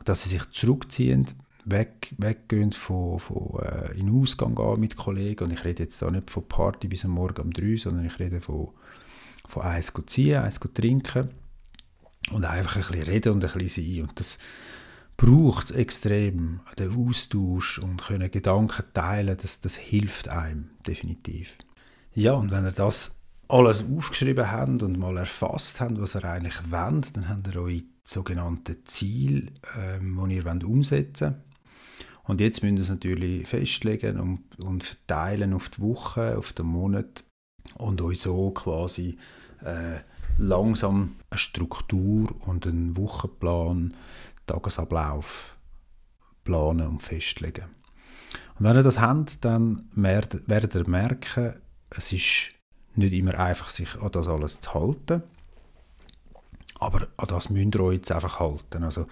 dass 0.05 0.23
sie 0.23 0.31
sich 0.31 0.49
zurückziehen, 0.51 1.27
weg, 1.71 2.15
weggehen 2.19 2.73
von, 2.73 3.19
von 3.19 3.61
äh, 3.63 3.93
in 3.99 4.07
den 4.07 4.21
Ausgang 4.21 4.55
gehen 4.55 4.81
mit 4.81 4.97
Kollegen 4.97 5.45
und 5.45 5.53
ich 5.53 5.65
rede 5.65 5.85
jetzt 5.85 6.01
da 6.03 6.11
nicht 6.11 6.31
von 6.31 6.47
Party 6.47 6.89
bis 6.89 7.05
am 7.05 7.13
Morgen 7.13 7.43
um 7.43 7.53
drei, 7.53 7.77
sondern 7.77 8.07
ich 8.07 8.19
rede 8.19 8.41
von, 8.41 8.71
von 9.47 9.63
eins 9.63 9.93
ziehen, 10.07 10.43
eins 10.43 10.61
trinken 10.75 11.31
und 12.31 12.45
einfach 12.45 12.77
ein 12.77 12.83
bisschen 12.83 13.05
reden 13.05 13.33
und 13.33 13.45
ein 13.45 13.59
bisschen 13.59 13.85
sein 13.85 14.03
und 14.03 14.21
das 14.21 14.39
braucht 15.17 15.65
es 15.65 15.71
extrem, 15.73 16.61
den 16.79 16.97
Austausch 16.97 17.79
und 17.79 18.03
können 18.03 18.31
Gedanken 18.31 18.85
teilen, 18.95 19.37
das, 19.41 19.61
das 19.61 19.75
hilft 19.77 20.29
einem 20.29 20.71
definitiv. 20.87 21.57
Ja, 22.15 22.35
und 22.35 22.51
wenn 22.51 22.65
ihr 22.65 22.73
das 22.73 23.21
alles 23.49 23.83
aufgeschrieben 23.83 24.51
habt 24.51 24.83
und 24.83 24.99
mal 24.99 25.17
erfasst 25.17 25.81
habt, 25.81 26.01
was 26.01 26.15
ihr 26.15 26.25
eigentlich 26.25 26.71
wollt, 26.71 27.17
dann 27.17 27.29
habt 27.29 27.47
ihr 27.49 27.57
eure 27.57 27.83
sogenannten 28.05 28.85
Ziele, 28.85 29.53
ähm, 29.77 30.21
die 30.29 30.37
ihr 30.37 30.69
umsetzen 30.69 31.35
wollt. 31.35 31.48
Und 32.29 32.43
jetzt 32.43 32.63
müssen 32.63 32.77
wir 32.77 32.83
es 32.83 32.91
natürlich 32.91 33.49
festlegen 33.49 34.21
und, 34.21 34.61
und 34.61 34.85
verteilen 34.85 35.55
auf 35.55 35.71
die 35.71 35.81
Woche, 35.81 36.37
auf 36.37 36.53
den 36.53 36.67
Monat 36.67 37.25
und 37.77 38.03
euch 38.03 38.21
so 38.21 38.51
quasi 38.51 39.17
äh, 39.65 40.01
langsam 40.37 41.17
eine 41.31 41.39
Struktur 41.39 42.29
und 42.47 42.67
einen 42.67 42.97
Wochenplan, 42.99 43.97
Tagesablauf 44.47 45.57
planen 46.45 46.87
und 46.87 47.03
festlegen. 47.03 47.65
Und 48.59 48.67
wenn 48.67 48.77
ihr 48.77 48.83
das 48.83 49.01
habt, 49.01 49.45
dann 49.45 49.89
werdet 49.95 50.75
ihr 50.75 50.89
merken, 50.89 51.55
es 51.89 52.13
ist 52.13 52.53
nicht 52.95 53.15
immer 53.15 53.39
einfach, 53.39 53.71
sich 53.71 53.95
an 54.03 54.13
das 54.13 54.29
alles 54.29 54.61
zu 54.61 54.75
halten. 54.75 55.23
Aber 56.81 57.09
an 57.17 57.27
das 57.27 57.51
müsst 57.51 57.75
ihr 57.75 57.81
euch 57.81 57.97
jetzt 57.97 58.13
einfach 58.13 58.39
halten. 58.39 58.85
Also, 58.85 59.07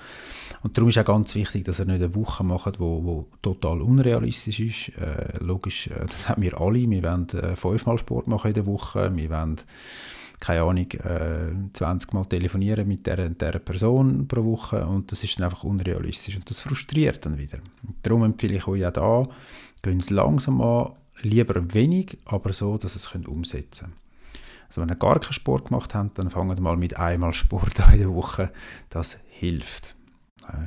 und 0.62 0.76
darum 0.76 0.88
ist 0.88 0.98
auch 0.98 1.04
ganz 1.04 1.34
wichtig, 1.34 1.64
dass 1.64 1.80
ihr 1.80 1.86
nicht 1.86 1.96
eine 1.96 2.14
Woche 2.14 2.44
macht, 2.44 2.78
wo, 2.78 3.04
wo 3.04 3.26
total 3.42 3.82
unrealistisch 3.82 4.60
ist. 4.60 4.88
Äh, 4.98 5.42
logisch, 5.42 5.88
äh, 5.88 6.06
das 6.06 6.28
haben 6.28 6.42
wir 6.42 6.60
alle. 6.60 6.88
Wir 6.88 7.02
wollen 7.02 7.28
äh, 7.30 7.56
fünfmal 7.56 7.98
Sport 7.98 8.28
machen 8.28 8.48
in 8.48 8.54
der 8.54 8.66
Woche. 8.66 9.14
Wir 9.16 9.30
wollen, 9.30 9.56
keine 10.38 10.62
Ahnung, 10.62 10.90
äh, 10.92 11.72
20 11.72 12.12
Mal 12.12 12.24
telefonieren 12.26 12.86
mit 12.86 13.06
der, 13.06 13.30
der 13.30 13.58
Person 13.58 14.28
pro 14.28 14.44
Woche. 14.44 14.86
Und 14.86 15.10
das 15.10 15.24
ist 15.24 15.38
dann 15.38 15.46
einfach 15.46 15.64
unrealistisch. 15.64 16.36
Und 16.36 16.48
das 16.48 16.60
frustriert 16.60 17.26
dann 17.26 17.36
wieder. 17.36 17.58
Und 17.82 17.96
darum 18.02 18.22
empfehle 18.22 18.56
ich 18.56 18.66
euch 18.68 18.86
auch 18.86 18.92
da, 18.92 19.28
gehen 19.82 19.98
es 19.98 20.10
langsam 20.10 20.60
an, 20.60 20.92
lieber 21.22 21.74
wenig, 21.74 22.16
aber 22.26 22.52
so, 22.52 22.78
dass 22.78 22.94
ihr 22.94 23.20
es 23.22 23.26
umsetzen 23.26 23.86
könnt. 23.86 24.05
Also 24.68 24.80
wenn 24.80 24.88
ihr 24.88 24.96
gar 24.96 25.20
keinen 25.20 25.32
Sport 25.32 25.68
gemacht 25.68 25.94
habt, 25.94 26.18
dann 26.18 26.30
fangt 26.30 26.60
mal 26.60 26.76
mit 26.76 26.96
einmal 26.98 27.32
Sport 27.32 27.80
an 27.86 27.94
in 27.94 28.00
der 28.00 28.14
Woche. 28.14 28.50
Das 28.88 29.18
hilft. 29.28 29.96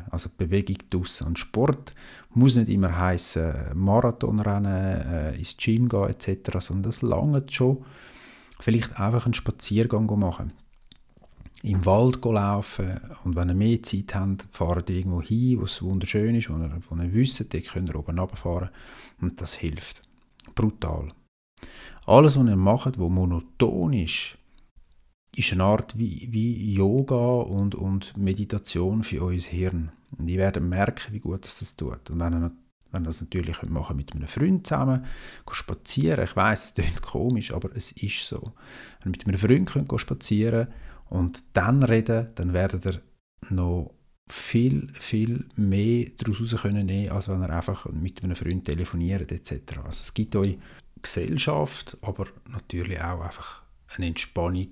Also 0.10 0.30
Bewegung 0.36 0.78
draussen. 0.90 1.28
Und 1.28 1.40
Sport 1.40 1.96
muss 2.34 2.56
nicht 2.56 2.70
immer 2.70 2.98
heißen 2.98 3.72
Marathonrennen, 3.76 5.02
äh, 5.02 5.36
ins 5.36 5.56
Gym 5.58 5.88
gehen 5.88 6.10
etc., 6.10 6.60
sondern 6.60 6.84
das 6.84 7.02
langt 7.02 7.52
schon. 7.52 7.86
Vielleicht 8.60 9.00
einfach 9.00 9.26
einen 9.26 9.34
Spaziergang 9.34 10.06
machen. 10.20 10.54
Im 11.62 11.86
Wald 11.86 12.24
laufen 12.24 13.02
und 13.26 13.36
wenn 13.36 13.50
ihr 13.50 13.56
mehr 13.56 13.84
Zeit 13.84 14.16
habt, 14.16 14.46
fahrt 14.52 14.90
ihr 14.90 14.98
irgendwo 14.98 15.22
hin, 15.22 15.60
wo 15.60 15.66
es 15.66 15.82
wunderschön 15.82 16.36
ist, 16.36 16.50
wo 16.50 16.56
ihr, 16.56 16.72
wo 16.90 16.96
ihr 16.96 17.14
wisst, 17.14 17.54
dort 17.54 17.66
könnt 17.66 17.90
ihr 17.90 17.96
oben 17.96 18.18
runterfahren 18.18 18.70
und 19.20 19.42
das 19.42 19.56
hilft. 19.56 20.02
Brutal. 20.56 21.10
Alles, 22.06 22.38
was 22.38 22.48
ihr 22.48 22.56
macht, 22.56 23.00
was 23.00 23.10
monoton 23.10 23.94
ist, 23.94 24.38
ist 25.36 25.54
eine 25.54 25.64
Art 25.64 25.98
wie, 25.98 26.28
wie 26.32 26.74
Yoga 26.74 27.42
und, 27.42 27.76
und 27.76 28.18
Meditation 28.18 29.04
für 29.04 29.24
euer 29.24 29.40
Hirn. 29.40 29.92
Und 30.18 30.30
ihr 30.30 30.40
werdet 30.40 30.64
merken, 30.64 31.14
wie 31.14 31.20
gut 31.20 31.46
das, 31.46 31.60
das 31.60 31.76
tut. 31.76 32.10
Und 32.10 32.20
wenn 32.20 32.34
ihr, 32.34 32.52
wenn 32.92 33.04
das 33.04 33.22
natürlich 33.22 33.62
machen 33.64 33.96
mit 33.96 34.14
einem 34.14 34.28
Freund 34.28 34.66
zusammen, 34.66 35.06
spazieren, 35.52 36.24
ich 36.24 36.36
weiß, 36.36 36.66
es 36.66 36.74
klingt 36.74 37.02
komisch, 37.02 37.54
aber 37.54 37.70
es 37.76 37.92
ist 37.92 38.28
so. 38.28 38.54
Wenn 39.04 39.14
ihr 39.14 39.18
mit 39.18 39.28
einem 39.28 39.38
Freund 39.38 39.70
könnt 39.70 40.02
spazieren 40.02 40.68
und 41.10 41.44
dann 41.54 41.84
reden, 41.84 42.30
dann 42.36 42.54
werdet 42.54 42.86
ihr 42.86 43.02
noch 43.52 43.94
viel, 44.28 44.90
viel 44.94 45.46
mehr 45.56 46.08
daraus 46.18 46.56
können 46.62 47.10
als 47.10 47.30
wenn 47.30 47.42
ihr 47.42 47.50
einfach 47.50 47.86
mit 47.92 48.24
einem 48.24 48.36
Freund 48.36 48.66
telefoniert 48.66 49.32
etc. 49.32 49.78
Also 49.78 50.02
es 50.02 50.14
gibt 50.14 50.36
euch 50.36 50.58
Gesellschaft, 51.02 51.98
aber 52.02 52.28
natürlich 52.50 53.00
auch 53.02 53.22
einfach 53.22 53.64
eine 53.96 54.08
Entspannung. 54.08 54.70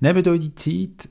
Nehmt 0.00 0.28
euch 0.28 0.40
die 0.40 0.54
Zeit, 0.54 1.08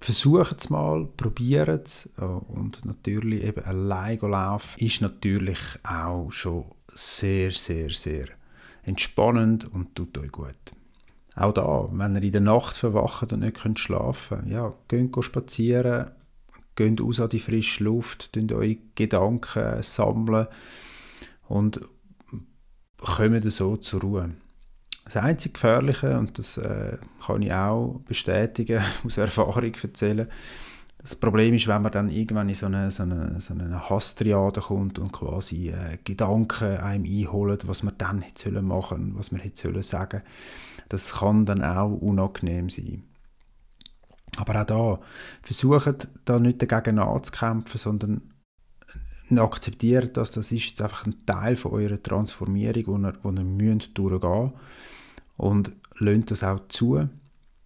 versucht 0.00 0.60
es 0.60 0.70
mal, 0.70 1.06
probiert 1.16 1.86
es 1.86 2.10
und 2.16 2.84
natürlich 2.84 3.44
eben 3.44 3.64
allein 3.64 4.18
laufen 4.18 4.84
ist 4.84 5.00
natürlich 5.00 5.58
auch 5.84 6.30
schon 6.30 6.64
sehr, 6.88 7.52
sehr, 7.52 7.90
sehr 7.90 8.26
entspannend 8.82 9.72
und 9.72 9.94
tut 9.94 10.18
euch 10.18 10.32
gut. 10.32 10.56
Auch 11.34 11.52
da, 11.52 11.88
wenn 11.92 12.16
ihr 12.16 12.22
in 12.22 12.32
der 12.32 12.40
Nacht 12.40 12.76
verwacht 12.76 13.32
und 13.32 13.40
nicht 13.40 13.56
könnt 13.56 13.78
schlafen 13.78 14.48
ja, 14.48 14.74
geht 14.88 15.12
spazieren, 15.22 16.10
geht 16.74 17.00
raus 17.00 17.20
an 17.20 17.30
die 17.30 17.38
frische 17.38 17.84
Luft, 17.84 18.34
sammeln 18.34 18.52
eure 18.52 18.76
Gedanken 18.94 19.82
sammeln 19.82 20.46
und 21.48 21.80
kommen 23.02 23.50
so 23.50 23.76
zur 23.76 24.00
Ruhe. 24.00 24.30
Das 25.04 25.16
einzige 25.16 25.54
Gefährliche, 25.54 26.18
und 26.18 26.38
das 26.38 26.56
äh, 26.58 26.96
kann 27.24 27.42
ich 27.42 27.52
auch 27.52 28.00
bestätigen, 28.06 28.82
aus 29.04 29.18
Erfahrung 29.18 29.74
erzählen, 29.82 30.28
das 30.98 31.16
Problem 31.16 31.52
ist, 31.52 31.66
wenn 31.66 31.82
man 31.82 31.90
dann 31.90 32.10
irgendwann 32.10 32.48
in 32.48 32.54
so 32.54 32.66
eine, 32.66 32.92
so 32.92 33.02
eine, 33.02 33.40
so 33.40 33.54
eine 33.54 33.90
Hasstriade 33.90 34.60
kommt 34.60 35.00
und 35.00 35.12
quasi 35.12 35.70
äh, 35.70 35.98
Gedanken 36.04 36.76
einem 36.76 37.04
einholt, 37.04 37.66
was 37.66 37.82
man 37.82 37.98
dann 37.98 38.22
hätte 38.22 38.52
machen 38.62 38.98
sollen, 38.98 39.18
was 39.18 39.32
man 39.32 39.40
hätte 39.40 39.82
sagen 39.82 40.22
Das 40.88 41.14
kann 41.14 41.44
dann 41.44 41.64
auch 41.64 41.90
unangenehm 41.90 42.70
sein. 42.70 43.02
Aber 44.36 44.60
auch 44.60 44.64
da, 44.64 45.00
versucht 45.42 46.08
da 46.24 46.38
nicht 46.38 46.62
dagegen 46.62 47.00
anzukämpfen, 47.00 47.78
sondern 47.78 48.31
akzeptiert 49.38 50.16
das, 50.16 50.32
das 50.32 50.52
ist 50.52 50.66
jetzt 50.66 50.82
einfach 50.82 51.06
ein 51.06 51.26
Teil 51.26 51.56
von 51.56 51.72
eurer 51.72 52.02
Transformierung, 52.02 52.86
wo 52.86 52.96
ihr, 52.98 53.14
wo 53.22 53.30
ihr 53.30 53.44
müsst 53.44 53.96
durchgehen 53.96 54.52
und 55.36 55.72
lasst 55.98 56.30
das 56.30 56.44
auch 56.44 56.68
zu 56.68 57.08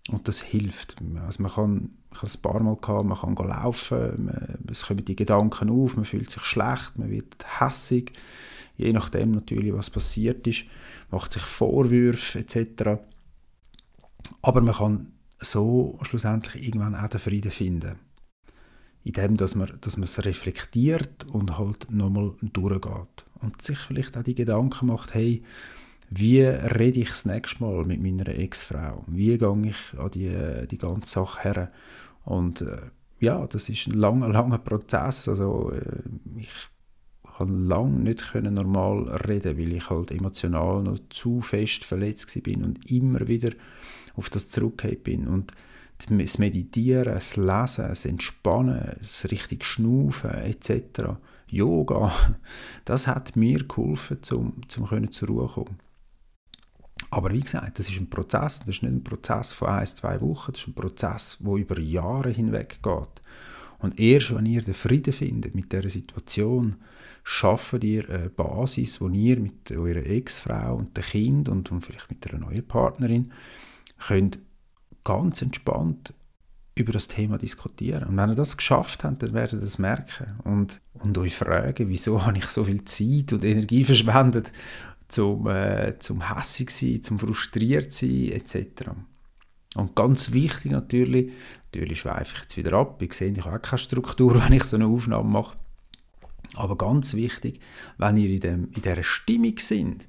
und 0.09 0.29
das 0.29 0.43
hilft. 0.43 0.97
Also 1.27 1.43
man 1.43 1.53
kann 1.53 1.91
ich 2.17 2.23
habe 2.23 2.29
es 2.29 2.37
ein 2.37 2.43
paar 2.43 2.63
Mal 2.63 2.77
gehabt, 2.77 3.05
man 3.05 3.19
kann 3.19 3.49
laufen, 3.49 4.25
man, 4.25 4.59
es 4.71 4.87
kommen 4.87 5.05
die 5.05 5.17
Gedanken 5.17 5.69
auf, 5.69 5.97
man 5.97 6.07
fühlt 6.07 6.31
sich 6.31 6.43
schlecht, 6.45 6.97
man 6.97 7.11
wird 7.11 7.37
hässig, 7.61 8.13
je 8.79 8.93
nachdem 8.93 9.33
natürlich, 9.33 9.75
was 9.75 9.91
passiert 9.91 10.47
ist, 10.47 10.65
macht 11.11 11.35
sich 11.35 11.43
Vorwürfe 11.43 12.39
etc. 12.39 13.03
Aber 14.41 14.61
man 14.63 14.75
kann 14.75 15.13
so 15.39 15.99
schlussendlich 16.03 16.67
irgendwann 16.67 16.95
auch 16.95 17.09
den 17.09 17.21
Frieden 17.21 17.51
finden. 17.51 17.99
Indem, 19.07 19.37
dass 19.37 19.55
man, 19.55 19.71
dass 19.83 19.97
man 19.97 20.05
es 20.05 20.25
reflektiert 20.25 21.27
und 21.31 21.57
halt 21.59 21.89
nochmal 21.93 22.33
durchgeht. 22.43 23.25
Und 23.41 23.63
sich 23.63 23.79
vielleicht 23.79 24.17
auch 24.17 24.25
die 24.25 24.35
Gedanken 24.35 24.89
macht, 24.89 25.15
hey, 25.15 25.45
wie 26.11 26.41
rede 26.41 27.01
ich 27.01 27.11
das 27.11 27.25
nächste 27.25 27.63
Mal 27.63 27.85
mit 27.85 28.03
meiner 28.03 28.27
Ex-Frau? 28.29 29.05
Wie 29.07 29.39
gehe 29.39 29.63
ich 29.65 29.99
an 29.99 30.11
die, 30.11 30.67
die 30.69 30.79
ganze 30.79 31.09
Sache 31.09 31.43
her? 31.43 31.73
Und 32.25 32.63
äh, 32.63 32.91
ja, 33.21 33.47
das 33.47 33.69
ist 33.69 33.87
ein 33.87 33.95
langer, 33.95 34.29
langer 34.29 34.59
Prozess. 34.59 35.29
Also 35.29 35.71
äh, 35.71 36.03
ich 36.41 36.51
konnte 37.23 37.55
lange 37.55 38.01
nicht 38.01 38.33
können 38.33 38.55
normal 38.55 39.09
reden, 39.29 39.57
weil 39.57 39.73
ich 39.73 39.89
halt 39.89 40.11
emotional 40.11 40.83
noch 40.83 40.99
zu 41.11 41.43
fest 41.43 41.85
verletzt 41.85 42.43
bin 42.43 42.65
und 42.65 42.91
immer 42.91 43.29
wieder 43.29 43.53
auf 44.17 44.31
das 44.31 44.49
zurückgekehrt 44.49 45.05
bin. 45.05 45.29
Und 45.29 45.53
das 45.99 46.39
Meditieren, 46.39 47.15
das 47.15 47.37
Lesen, 47.37 47.89
das 47.89 48.05
Entspannen, 48.05 48.97
das 49.01 49.31
richtig 49.31 49.65
Schnaufen 49.65 50.31
etc., 50.31 51.17
Yoga, 51.49 52.13
das 52.85 53.07
hat 53.07 53.37
mir 53.37 53.65
geholfen, 53.67 54.19
um 54.33 54.69
zum 54.69 55.13
zur 55.13 55.29
Ruhe 55.29 55.47
zu 55.47 55.55
kommen. 55.55 55.79
Aber 57.11 57.33
wie 57.33 57.41
gesagt, 57.41 57.79
das 57.79 57.89
ist 57.89 58.01
ein 58.01 58.11
Prozess, 58.11 58.61
das 58.61 58.69
ist 58.69 58.83
nicht 58.83 58.93
ein 58.93 59.05
Prozess 59.05 59.53
von 59.53 59.69
ein, 59.69 59.87
zwei 59.87 60.21
Wochen, 60.21 60.53
das 60.53 60.63
ist 60.63 60.69
ein 60.69 60.75
Prozess, 60.75 61.39
der 61.41 61.55
über 61.55 61.79
Jahre 61.79 62.31
hinweg 62.31 62.81
geht. 62.83 63.23
Und 63.79 64.01
erst 64.01 64.35
wenn 64.35 64.47
ihr 64.47 64.63
den 64.63 64.75
Frieden 64.75 65.13
findet 65.13 65.55
mit 65.55 65.73
dieser 65.73 65.89
Situation, 65.89 66.77
schafft 67.23 67.85
ihr 67.85 68.09
eine 68.09 68.31
Basis, 68.31 69.01
wo 69.01 69.09
ihr 69.09 69.39
mit 69.39 69.71
eurer 69.71 70.07
Ex-Frau 70.07 70.77
und 70.77 70.97
dem 70.97 71.05
Kind 71.05 71.49
und, 71.49 71.71
und 71.71 71.83
vielleicht 71.83 72.11
mit 72.11 72.27
einer 72.27 72.47
neuen 72.47 72.67
Partnerin 72.67 73.33
könnt 73.99 74.39
ganz 75.07 75.41
entspannt 75.41 76.13
über 76.75 76.93
das 76.93 77.07
Thema 77.07 77.39
diskutieren. 77.39 78.03
Und 78.05 78.17
wenn 78.17 78.31
ihr 78.31 78.35
das 78.35 78.57
geschafft 78.57 79.05
habt, 79.05 79.23
dann 79.23 79.33
werdet 79.33 79.55
ihr 79.55 79.61
das 79.61 79.79
merken 79.79 80.39
und, 80.43 80.81
und 80.95 81.17
euch 81.17 81.37
fragen, 81.37 81.89
wieso 81.89 82.23
habe 82.27 82.37
ich 82.37 82.47
so 82.47 82.65
viel 82.65 82.85
Zeit 82.85 83.33
und 83.33 83.45
Energie 83.45 83.85
verschwendet 83.85 84.53
zum, 85.09 85.47
äh, 85.47 85.97
zum 86.01 86.35
hässig 86.35 86.71
sein, 86.71 87.03
zum 87.03 87.21
frustriert 87.21 87.93
sein 87.93 88.33
etc. 88.33 88.91
Und 89.77 89.95
ganz 89.95 90.33
wichtig 90.33 90.73
natürlich, 90.73 91.33
natürlich 91.67 92.01
schweife 92.01 92.35
ich 92.35 92.43
jetzt 92.43 92.57
wieder 92.57 92.73
ab, 92.73 93.01
ich 93.01 93.15
sehe, 93.15 93.31
ich 93.31 93.45
habe 93.45 93.57
auch 93.57 93.63
keine 93.63 93.79
Struktur, 93.79 94.35
wenn 94.45 94.53
ich 94.53 94.65
so 94.65 94.77
eine 94.77 94.87
Aufnahme 94.87 95.31
mache, 95.31 95.57
aber 96.57 96.77
ganz 96.77 97.15
wichtig, 97.15 97.61
wenn 97.97 98.17
ihr 98.17 98.31
in, 98.31 98.41
dem, 98.41 98.65
in 98.75 98.83
dieser 98.83 99.05
Stimmung 99.05 99.59
sind, 99.59 100.09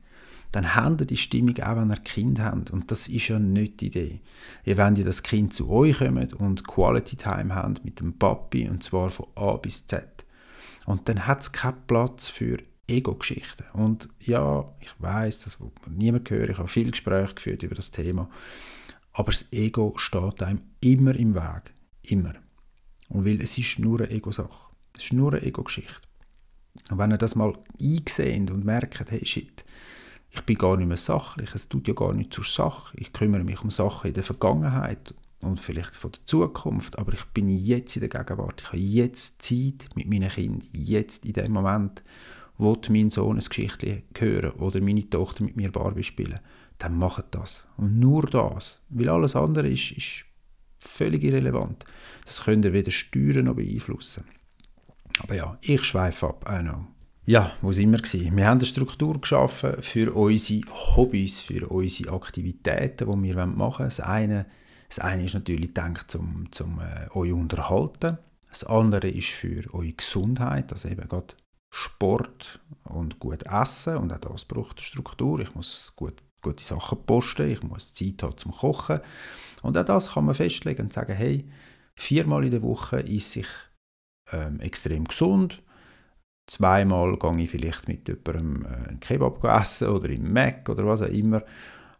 dann 0.58 1.00
ihr 1.00 1.06
die 1.06 1.17
Stimmung 1.17 1.58
auch, 1.60 1.76
wenn 1.76 1.91
ihr 1.91 1.98
Kind 1.98 2.39
habt. 2.39 2.72
Und 2.72 2.89
das 2.89 3.08
ist 3.08 3.28
ja 3.28 3.38
nicht 3.38 3.80
die 3.80 3.88
Idee. 3.88 4.22
Ihr 4.65 4.78
wollt 4.78 4.98
ja, 4.98 5.04
das 5.04 5.22
Kind 5.22 5.54
zu 5.54 5.70
euch 5.70 6.00
kommt 6.00 6.34
und 6.34 6.67
Quality 6.67 7.15
Time 7.15 7.54
habt 7.54 7.86
mit 7.86 8.00
dem 8.00 8.17
Papi, 8.17 8.67
und 8.67 8.82
zwar 8.82 9.12
von 9.12 9.28
A 9.36 9.54
bis 9.58 9.86
Z. 9.86 10.26
Und 10.86 11.08
dann 11.10 11.28
hat 11.28 11.41
es 11.41 11.52
keinen 11.52 11.86
Platz 11.86 12.28
für 12.28 12.58
Ego-Geschichten. 12.88 13.65
Und 13.74 14.10
ja, 14.20 14.65
ich 14.80 14.89
weiß, 14.98 15.43
das 15.43 15.60
will 15.60 15.72
niemand 15.89 16.30
hören. 16.30 16.50
Ich 16.50 16.58
habe 16.58 16.67
viele 16.67 16.91
Gespräche 16.91 17.36
geführt 17.36 17.62
über 17.62 17.76
das 17.76 17.91
Thema. 17.91 18.30
Aber 19.13 19.32
das 19.32 19.52
Ego 19.52 19.93
steht 19.98 20.41
einem 20.41 20.62
immer 20.82 21.15
im 21.15 21.36
Weg. 21.36 21.74
Immer. 22.02 22.34
Und 23.10 23.26
weil 23.26 23.41
es 23.41 23.58
ist 23.58 23.78
nur 23.78 24.00
eine 24.00 24.10
Ego-Sache. 24.10 24.72
Es 24.96 25.04
ist 25.04 25.13
nur 25.13 25.34
eine 25.34 25.43
Ego-Geschichte. 25.43 26.02
Und 26.89 26.98
wenn 26.98 27.12
ihr 27.12 27.17
das 27.17 27.36
mal 27.36 27.54
einseht 27.80 28.50
und 28.50 28.65
merkt, 28.65 29.12
hey, 29.12 29.26
shit, 29.26 29.65
ich 30.30 30.42
bin 30.42 30.58
gar 30.58 30.78
nicht 30.78 30.88
mehr 30.88 30.98
sachlich, 30.98 31.50
es 31.54 31.70
tut 31.70 31.88
ja 31.88 31.94
gar 31.94 32.13
nicht 32.13 32.34
zur 32.34 32.44
Sache, 32.44 32.96
ich 32.98 33.13
kümmere 33.13 33.44
mich 33.44 33.62
um 33.62 33.72
Sachen 33.72 34.08
in 34.08 34.13
der 34.13 34.24
Vergangenheit 34.24 35.13
und 35.40 35.60
vielleicht 35.60 35.96
von 35.96 36.12
der 36.12 36.26
Zukunft, 36.26 36.98
aber 37.00 37.13
ich 37.13 37.26
bin 37.26 37.50
jetzt 37.50 37.96
in 37.96 38.02
der 38.02 38.10
Gegenwart, 38.10 38.62
ich 38.62 38.68
habe 38.68 38.78
jetzt 38.78 39.42
Zeit 39.42 39.90
mit 39.96 40.10
meinen 40.10 40.30
Kindern, 40.30 40.68
jetzt 40.74 41.26
in 41.26 41.34
dem 41.34 41.54
Moment 41.54 42.04
will 42.58 42.78
mein 42.90 43.10
Sohn 43.10 43.38
ein 43.38 43.44
Geschichtchen 43.44 44.04
hören 44.18 44.52
oder 44.52 44.82
meine 44.82 45.10
Tochter 45.10 45.44
mit 45.44 45.56
mir 45.56 45.72
Barbie 45.72 46.04
spielen, 46.04 46.40
dann 46.78 46.98
macht 46.98 47.26
das. 47.32 47.68
Und 47.78 48.00
nur 48.00 48.24
das. 48.24 48.82
Weil 48.90 49.10
alles 49.10 49.36
andere 49.36 49.70
ist, 49.70 49.92
ist 49.92 50.26
völlig 50.80 51.24
irrelevant. 51.24 51.86
Das 52.26 52.44
könnt 52.44 52.66
ihr 52.66 52.74
weder 52.74 52.92
steuern 52.92 53.46
noch 53.46 53.56
beeinflussen. 53.56 54.26
Aber 55.20 55.36
ja, 55.36 55.58
ich 55.62 55.84
schweife 55.84 56.28
ab, 56.28 56.46
I 56.50 56.62
know. 56.62 56.88
Ja, 57.30 57.52
wo 57.62 57.74
sind 57.74 57.92
wir 57.92 57.98
gewesen? 57.98 58.38
Wir 58.38 58.46
haben 58.46 58.60
eine 58.60 58.66
Struktur 58.66 59.20
geschaffen 59.20 59.84
für 59.84 60.16
unsere 60.16 60.62
Hobbys, 60.72 61.42
für 61.42 61.68
unsere 61.68 62.13
Aktivitäten, 62.13 63.12
die 63.12 63.28
wir 63.28 63.46
machen 63.46 63.60
wollen. 63.60 63.90
Das 63.90 64.00
eine, 64.00 64.46
das 64.88 65.00
eine 65.00 65.26
ist 65.26 65.34
natürlich 65.34 65.74
gedacht, 65.74 66.16
um, 66.16 66.48
um 66.62 66.80
äh, 66.80 67.10
euch 67.18 67.34
unterhalten. 67.34 68.18
Das 68.48 68.63
andere 68.63 69.10
ist 69.10 69.28
für 69.28 69.66
eure 69.74 69.92
Gesundheit, 69.92 70.72
also 70.72 70.88
eben 70.88 71.06
gerade 71.10 71.34
Sport 71.70 72.62
und 72.86 73.20
gut 73.20 73.44
essen 73.44 73.98
und 73.98 74.13
auch 74.13 74.20
das 74.20 74.46
braucht 74.46 74.80
Struktur. 74.80 75.42
Ich 75.42 75.54
muss 75.54 75.92
gut, 75.98 76.24
gute 76.42 76.63
Sachen 76.63 77.06
posten, 77.06 77.52
ich 77.52 77.62
muss 77.62 77.94
Zeit 77.94 78.24
haben 78.24 78.38
zum 78.38 78.54
Kochen 78.54 79.02
und 79.63 79.78
auch 79.78 79.84
das 79.84 80.13
kann 80.13 80.24
man 80.24 80.36
festlegen 80.36 80.84
und 80.84 80.94
sagen, 80.94 81.13
hey, 81.13 81.46
viermal 81.94 82.46
in 82.46 82.52
der 82.52 82.62
Woche 82.62 83.06
esse 83.06 83.42
ich 83.42 83.50
ähm, 84.32 84.62
extrem 84.62 85.04
gesund, 85.04 85.62
zweimal 86.47 87.17
gehe 87.17 87.41
ich 87.41 87.51
vielleicht 87.51 87.88
mit 87.88 88.07
jemandem 88.07 88.65
äh, 88.65 88.89
einen 88.89 88.99
Kebab 88.99 89.43
essen 89.43 89.89
oder 89.89 90.10
im 90.10 90.33
Mac 90.33 90.67
oder 90.69 90.86
was 90.86 91.01
auch 91.01 91.07
immer 91.07 91.43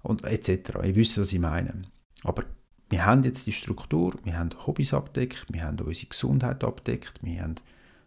und 0.02 0.24
etc. 0.24 0.80
Ich 0.84 0.96
wüsste, 0.96 1.22
was 1.22 1.34
ich 1.34 1.40
meine. 1.40 1.82
Aber 2.24 2.44
wir 2.90 3.06
haben 3.06 3.24
jetzt 3.24 3.46
die 3.46 3.52
Struktur, 3.52 4.16
wir 4.24 4.40
haben 4.40 4.50
Hobbys 4.66 4.94
abdeckt, 4.94 5.46
wir 5.50 5.64
haben 5.64 5.80
unsere 5.80 6.08
Gesundheit 6.08 6.64
abdeckt, 6.64 7.20
wir 7.22 7.44
haben 7.44 7.56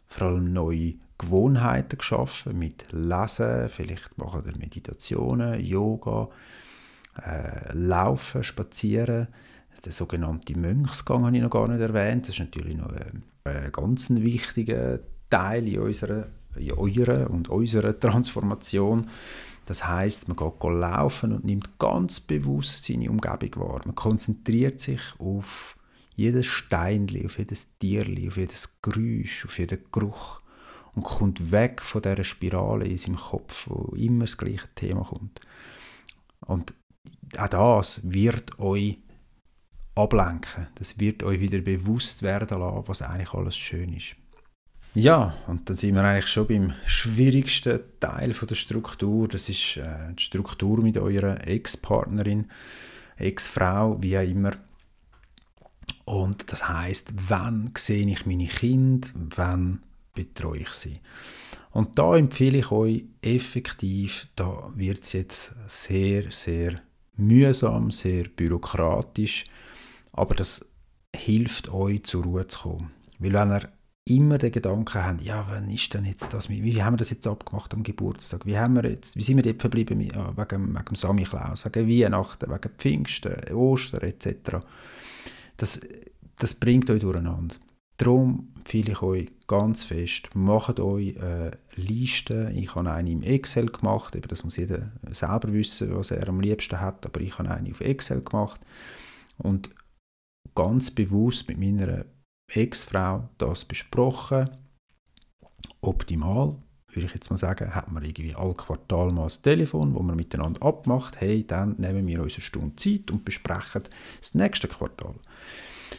vor 0.07 0.29
allem 0.29 0.53
neue 0.53 0.95
Gewohnheiten 1.19 1.99
geschaffen 1.99 2.59
mit 2.59 2.87
Lesen, 2.91 3.69
vielleicht 3.69 4.17
machen 4.17 4.45
wir 4.47 4.57
Meditationen, 4.57 5.61
Yoga, 5.61 6.31
äh, 7.25 7.73
Laufen, 7.75 8.43
Spazieren. 8.43 9.29
Der 9.85 9.93
sogenannte 9.93 10.59
Mönchsgang 10.59 11.25
habe 11.25 11.37
ich 11.37 11.43
noch 11.43 11.51
gar 11.51 11.69
nicht 11.69 11.81
erwähnt. 11.81 12.25
Das 12.25 12.35
ist 12.35 12.41
natürlich 12.41 12.77
noch 12.77 12.91
ein, 12.91 13.23
ein 13.45 13.73
ganz 13.73 14.11
wichtiger 14.11 14.99
Teil 15.31 15.67
in 15.69 15.81
unserer, 15.81 16.27
in 16.57 16.73
eurer 16.73 17.31
und 17.31 17.49
unserer 17.49 17.99
Transformation. 17.99 19.09
Das 19.67 19.87
heißt, 19.87 20.29
man 20.29 20.37
geht 20.37 20.63
laufen 20.63 21.33
und 21.33 21.45
nimmt 21.45 21.79
ganz 21.79 22.21
bewusst 22.21 22.85
seine 22.85 23.11
Umgebung 23.11 23.69
wahr. 23.69 23.81
Man 23.85 23.95
konzentriert 23.95 24.81
sich 24.81 25.01
auf 25.19 25.77
jedes 26.17 26.47
Steinli, 26.47 27.25
auf 27.25 27.39
jedes 27.39 27.79
Tierli, 27.79 28.29
auf 28.29 28.37
jedes 28.37 28.81
Geräusch, 28.83 29.47
auf 29.47 29.59
jeden 29.59 29.79
Geruch 29.93 30.41
und 30.95 31.05
kommt 31.05 31.53
weg 31.53 31.83
von 31.83 32.03
dieser 32.03 32.25
Spirale 32.25 32.87
in 32.87 32.99
seinem 32.99 33.17
Kopf, 33.17 33.67
wo 33.69 33.95
immer 33.95 34.25
das 34.25 34.37
gleiche 34.37 34.69
Thema 34.75 35.05
kommt. 35.05 35.41
Und 36.41 36.75
auch 37.37 37.49
das 37.49 38.01
wird 38.03 38.59
euch 38.59 38.99
ablenken. 39.95 40.67
Das 40.77 40.99
wird 40.99 41.23
euch 41.23 41.41
wieder 41.41 41.61
bewusst 41.61 42.23
werden 42.23 42.59
lassen, 42.59 42.89
was 42.89 43.03
eigentlich 43.03 43.33
alles 43.35 43.57
schön 43.57 43.93
ist. 43.93 44.17
Ja, 44.95 45.35
und 45.47 45.69
dann 45.69 45.77
sind 45.77 45.95
wir 45.95 46.03
eigentlich 46.03 46.27
schon 46.27 46.49
beim 46.49 46.73
schwierigsten 46.85 47.81
Teil 48.01 48.35
von 48.35 48.49
der 48.49 48.57
Struktur. 48.57 49.29
Das 49.29 49.49
ist 49.49 49.77
äh, 49.77 50.13
die 50.19 50.23
Struktur 50.23 50.83
mit 50.83 50.99
eurer 50.99 51.47
Ex-Partnerin, 51.47 52.47
Ex-Frau, 53.17 53.99
wie 54.03 54.19
auch 54.19 54.29
immer. 54.29 54.53
Und 56.07 56.51
das 56.51 56.69
heißt, 56.69 57.13
wann 57.29 57.71
sehe 57.79 58.05
ich 58.05 58.27
meine 58.27 58.49
Kinder, 58.49 59.09
wann 59.37 59.81
betreue 60.13 60.63
ich 60.63 60.73
sie. 60.73 60.99
Und 61.71 61.97
da 61.99 62.17
empfehle 62.17 62.59
ich 62.59 62.73
euch 62.73 63.05
effektiv, 63.23 64.27
da 64.35 64.73
wird 64.75 65.05
es 65.05 65.13
jetzt 65.13 65.55
sehr, 65.69 66.33
sehr 66.33 66.83
mühsam, 67.17 67.93
sehr 67.93 68.25
bürokratisch, 68.25 69.45
aber 70.11 70.35
das 70.35 70.67
hilft 71.15 71.69
euch 71.69 72.03
zur 72.03 72.25
Ruhe 72.25 72.49
zu 72.49 72.59
kommen. 72.61 72.91
Weil 73.21 73.35
wenn 73.35 73.51
ihr 73.53 73.69
immer 74.11 74.39
den 74.39 74.53
Gedanken 74.53 75.05
habt, 75.05 75.23
ja, 75.23 75.47
wann 75.49 75.71
ist 75.71 75.95
denn 75.95 76.05
jetzt 76.05 76.35
das, 76.35 76.49
wie 76.49 76.83
haben 76.83 76.95
wir 76.95 76.99
das 76.99 77.11
jetzt 77.11 77.27
abgemacht 77.27 77.73
am 77.73 77.83
Geburtstag, 77.83 78.45
wie, 78.45 78.59
haben 78.59 78.75
wir 78.75 78.89
jetzt, 78.89 79.17
wie 79.17 79.23
sind 79.23 79.37
wir 79.37 79.43
dort 79.43 79.61
verblieben 79.61 80.01
ja, 80.01 80.37
wegen, 80.37 80.75
wegen 80.75 80.95
Samichlaus, 80.95 81.65
wegen 81.65 81.89
Weihnachten, 81.89 82.51
wegen 82.51 82.75
Pfingsten, 82.77 83.55
Ostern 83.55 84.03
etc., 84.03 84.59
das, 85.57 85.81
das 86.39 86.55
bringt 86.55 86.91
euch 86.91 87.01
durcheinander. 87.01 87.55
Darum 87.99 88.55
empfehle 88.57 88.93
ich 88.93 89.03
euch 89.03 89.29
ganz 89.47 89.85
fest, 89.85 90.31
macht 90.35 90.81
euch 90.81 91.21
eine 91.21 91.51
Liste. 91.75 92.51
Ich 92.55 92.75
habe 92.75 92.91
eine 92.91 93.11
im 93.11 93.23
Excel 93.23 93.67
gemacht, 93.67 94.17
eben 94.17 94.29
das 94.29 94.43
muss 94.43 94.57
jeder 94.57 94.91
selber 95.11 95.53
wissen, 95.53 95.95
was 95.95 96.11
er 96.11 96.27
am 96.29 96.41
liebsten 96.41 96.81
hat, 96.81 97.05
aber 97.05 97.21
ich 97.21 97.39
habe 97.39 97.51
eine 97.51 97.71
auf 97.71 97.83
Excel 97.83 98.23
gemacht 98.23 98.61
und 99.37 99.71
ganz 100.55 100.91
bewusst 100.91 101.47
mit 101.49 101.59
meiner 101.59 102.07
Ex-Frau 102.55 103.29
das 103.39 103.65
besprochen. 103.65 104.51
Optimal, 105.81 106.57
würde 106.89 107.07
ich 107.07 107.15
jetzt 107.15 107.31
mal 107.31 107.37
sagen, 107.37 107.75
hat 107.75 107.91
man 107.91 108.05
irgendwie 108.05 108.35
all 108.35 108.55
Quartal 108.55 109.13
mal 109.13 109.29
ein 109.29 109.43
Telefon, 109.43 109.95
wo 109.95 110.01
man 110.01 110.17
miteinander 110.17 110.63
abmacht, 110.63 111.21
hey, 111.21 111.47
dann 111.47 111.77
nehmen 111.79 112.07
wir 112.07 112.23
unsere 112.23 112.43
Stunde 112.43 112.77
Zeit 112.77 113.11
und 113.11 113.25
besprechen 113.25 113.83
das 114.21 114.35
nächste 114.35 114.69
Quartal. 114.69 115.15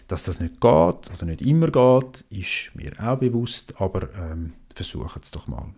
Dass 0.08 0.24
das 0.24 0.40
nicht 0.40 0.62
geht 0.62 0.64
oder 1.14 1.26
nicht 1.26 1.42
immer 1.42 1.68
geht, 1.68 2.26
ist 2.30 2.72
mir 2.76 2.94
auch 3.00 3.18
bewusst, 3.18 3.80
aber 3.80 4.14
ähm, 4.16 4.54
versuchen 4.76 5.22
es 5.22 5.32
doch 5.32 5.48
mal. 5.48 5.74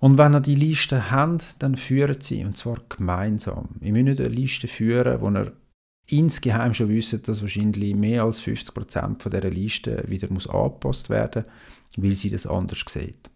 Und 0.00 0.16
wenn 0.16 0.34
ihr 0.34 0.40
die 0.40 0.54
Liste 0.54 1.10
habt, 1.10 1.56
dann 1.58 1.76
führen 1.76 2.20
sie, 2.20 2.44
und 2.44 2.56
zwar 2.56 2.78
gemeinsam. 2.88 3.68
Ihr 3.80 3.92
müsst 3.92 4.04
nicht 4.06 4.20
eine 4.20 4.28
Liste 4.30 4.66
führen, 4.66 5.20
wo 5.20 5.28
ihr 5.28 5.52
insgeheim 6.12 6.74
schon 6.74 6.88
wisst, 6.88 7.28
dass 7.28 7.42
wahrscheinlich 7.42 7.94
mehr 7.94 8.24
als 8.24 8.42
50% 8.42 9.20
von 9.20 9.30
dieser 9.30 9.50
Liste 9.50 10.04
wieder 10.06 10.30
muss 10.32 10.48
angepasst 10.48 11.10
werden 11.10 11.44
muss, 11.44 12.04
weil 12.04 12.12
sie 12.12 12.30
das 12.30 12.46
anders 12.46 12.84
sieht. 12.88 13.30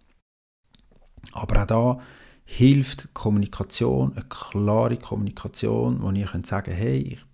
Aber 1.33 1.63
auch 1.63 1.67
da 1.67 2.01
hilft 2.45 3.15
Kommunikation, 3.15 4.13
eine 4.13 4.27
klare 4.29 4.97
Kommunikation, 4.99 6.03
wo 6.03 6.11
ihr 6.11 6.27
könnt 6.27 6.47
sagen, 6.47 6.73
hey, 6.73 6.99
ich 6.99 7.25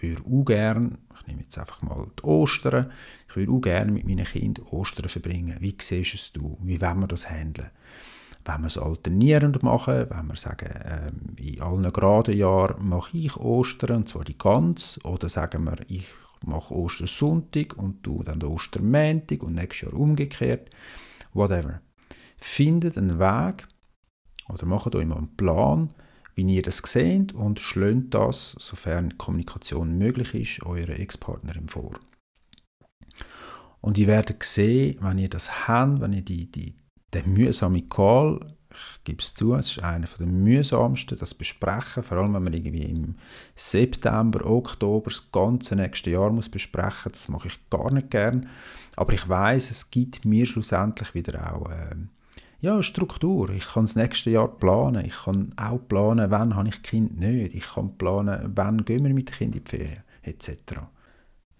würde 0.00 0.22
auch 0.24 0.44
gerne, 0.44 0.98
ich 1.20 1.26
nehme 1.26 1.42
jetzt 1.42 1.58
einfach 1.58 1.82
mal 1.82 2.06
die 2.18 2.24
Ostern, 2.24 2.92
ich 3.28 3.36
würde 3.36 3.52
auch 3.52 3.60
gerne 3.60 3.92
mit 3.92 4.06
meinen 4.06 4.24
Kindern 4.24 4.66
Ostern 4.66 5.08
verbringen. 5.08 5.56
Wie 5.60 5.76
siehst 5.80 6.14
es 6.14 6.32
du? 6.32 6.58
Wie 6.62 6.80
wollen 6.80 7.00
wir 7.00 7.08
das 7.08 7.28
handeln? 7.28 7.70
Wenn 8.44 8.60
wir 8.62 8.66
es 8.66 8.78
alternierend 8.78 9.62
machen, 9.62 10.06
wenn 10.10 10.26
wir 10.26 10.36
sagen, 10.36 10.68
ähm, 10.84 11.36
in 11.36 11.60
allen 11.60 11.92
geraden 11.92 12.36
Jahren 12.36 12.88
mache 12.88 13.16
ich 13.16 13.36
Ostern, 13.36 13.98
und 13.98 14.08
zwar 14.08 14.24
die 14.24 14.36
ganz, 14.36 14.98
oder 15.04 15.28
sagen 15.28 15.64
wir, 15.64 15.76
ich 15.88 16.06
mache 16.44 16.74
Ostersonntag 16.74 17.76
und 17.76 18.04
du 18.04 18.22
dann 18.22 18.42
Ostermäntig 18.42 19.42
und 19.42 19.54
nächstes 19.54 19.92
Jahr 19.92 20.00
umgekehrt, 20.00 20.70
whatever. 21.32 21.80
Findet 22.36 22.98
einen 22.98 23.18
Weg 23.18 23.68
oder 24.48 24.66
macht 24.66 24.94
euch 24.94 25.06
mal 25.06 25.18
einen 25.18 25.36
Plan, 25.36 25.94
wie 26.34 26.54
ihr 26.54 26.62
das 26.62 26.78
seht 26.78 27.32
und 27.32 27.60
schlönt 27.60 28.14
das, 28.14 28.56
sofern 28.58 29.18
Kommunikation 29.18 29.98
möglich 29.98 30.34
ist, 30.34 30.66
eurer 30.66 30.98
Ex-Partnerin 30.98 31.68
vor. 31.68 31.92
Und 33.80 33.98
ihr 33.98 34.06
werdet 34.06 34.42
sehen, 34.42 34.96
wenn 35.00 35.18
ihr 35.18 35.28
das 35.28 35.68
habt, 35.68 36.00
wenn 36.00 36.12
ihr 36.12 36.22
die, 36.22 36.50
die, 36.50 36.76
den 37.14 37.32
mühsamen 37.32 37.88
Call, 37.88 38.54
ich 38.70 39.04
gebe 39.04 39.20
es 39.20 39.34
zu, 39.34 39.54
es 39.54 39.72
ist 39.72 39.82
einer 39.82 40.06
der 40.18 40.26
mühsamsten, 40.26 41.18
das 41.18 41.34
Besprechen, 41.34 42.02
vor 42.02 42.18
allem 42.18 42.34
wenn 42.34 42.44
man 42.44 42.54
irgendwie 42.54 42.84
im 42.84 43.16
September, 43.54 44.46
Oktober 44.46 45.10
das 45.10 45.30
ganze 45.30 45.76
nächste 45.76 46.10
Jahr 46.10 46.30
muss 46.30 46.48
besprechen, 46.48 47.12
das 47.12 47.28
mache 47.28 47.48
ich 47.48 47.70
gar 47.70 47.92
nicht 47.92 48.10
gern, 48.10 48.48
aber 48.96 49.12
ich 49.12 49.28
weiß, 49.28 49.70
es 49.70 49.90
gibt 49.90 50.24
mir 50.24 50.46
schlussendlich 50.46 51.14
wieder 51.14 51.54
auch 51.54 51.70
äh, 51.70 51.96
ja, 52.62 52.80
Struktur. 52.80 53.50
Ich 53.50 53.66
kann 53.72 53.84
das 53.84 53.96
nächste 53.96 54.30
Jahr 54.30 54.46
planen. 54.46 55.04
Ich 55.04 55.24
kann 55.24 55.52
auch 55.56 55.78
planen, 55.78 56.30
wann 56.30 56.54
habe 56.54 56.68
ich 56.68 56.82
Kind 56.82 57.18
nicht. 57.18 57.54
Ich 57.54 57.74
kann 57.74 57.98
planen, 57.98 58.52
wann 58.54 58.84
gehen 58.84 59.04
wir 59.04 59.12
mit 59.12 59.32
Kind 59.32 59.56
in 59.56 59.64
die 59.64 59.68
Ferien, 59.68 60.04
etc. 60.22 60.50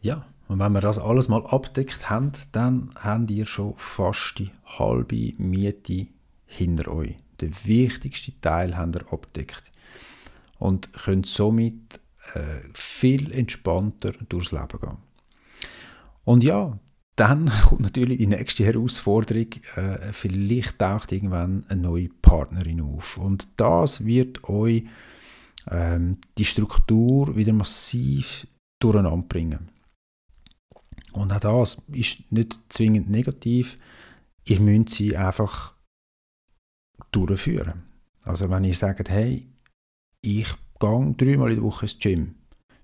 Ja, 0.01 0.25
und 0.49 0.59
wenn 0.59 0.73
wir 0.73 0.81
das 0.81 0.99
alles 0.99 1.29
mal 1.29 1.47
abdeckt 1.47 2.11
haben, 2.11 2.33
dann 2.53 2.91
habt 2.97 3.31
ihr 3.31 3.47
schon 3.47 3.75
fast 3.77 4.39
die 4.39 4.51
halbe 4.65 5.33
Miete 5.39 6.09
hinter 6.47 6.93
euch. 6.93 7.17
Den 7.41 7.55
wichtigsten 7.65 8.41
Teil 8.41 8.77
habt 8.77 8.97
ihr 8.97 9.13
abdeckt. 9.13 9.65
Und 10.59 10.93
könnt 10.93 11.27
somit 11.27 12.01
äh, 12.35 12.61
viel 12.73 13.33
entspannter 13.33 14.13
durchs 14.29 14.53
Leben 14.53 14.81
gehen. 14.81 14.97
Und 16.25 16.45
ja, 16.45 16.79
dann 17.17 17.51
kommt 17.69 17.81
natürlich 17.81 18.19
die 18.19 18.27
nächste 18.27 18.65
Herausforderung. 18.65 19.49
Äh, 19.75 20.13
vielleicht 20.13 20.79
taucht 20.79 21.13
irgendwann 21.13 21.65
eine 21.69 21.81
neue 21.81 22.09
Partnerin 22.09 22.81
auf. 22.81 23.19
Und 23.19 23.49
das 23.57 24.05
wird 24.05 24.45
euch 24.45 24.85
ähm, 25.71 26.19
die 26.39 26.45
Struktur 26.45 27.35
wieder 27.37 27.53
massiv 27.53 28.47
durcheinander 28.79 29.27
bringen. 29.27 29.69
Und 31.13 31.33
auch 31.33 31.41
das 31.41 31.83
ist 31.93 32.31
nicht 32.33 32.59
zwingend 32.69 33.11
negativ. 33.11 33.79
Ihr 34.45 34.61
müsst 34.61 34.91
sie 34.91 35.17
einfach 35.17 35.75
durchführen. 37.11 37.83
Also 38.25 38.49
wenn 38.51 38.65
ihr 38.65 38.75
sagt, 38.75 39.11
hey, 39.11 39.49
ich 40.23 40.55
gehe 40.81 41.15
dreimal 41.17 41.51
in 41.51 41.57
der 41.57 41.65
Woche 41.65 41.87
ins 41.87 41.99
Gym, 41.99 42.35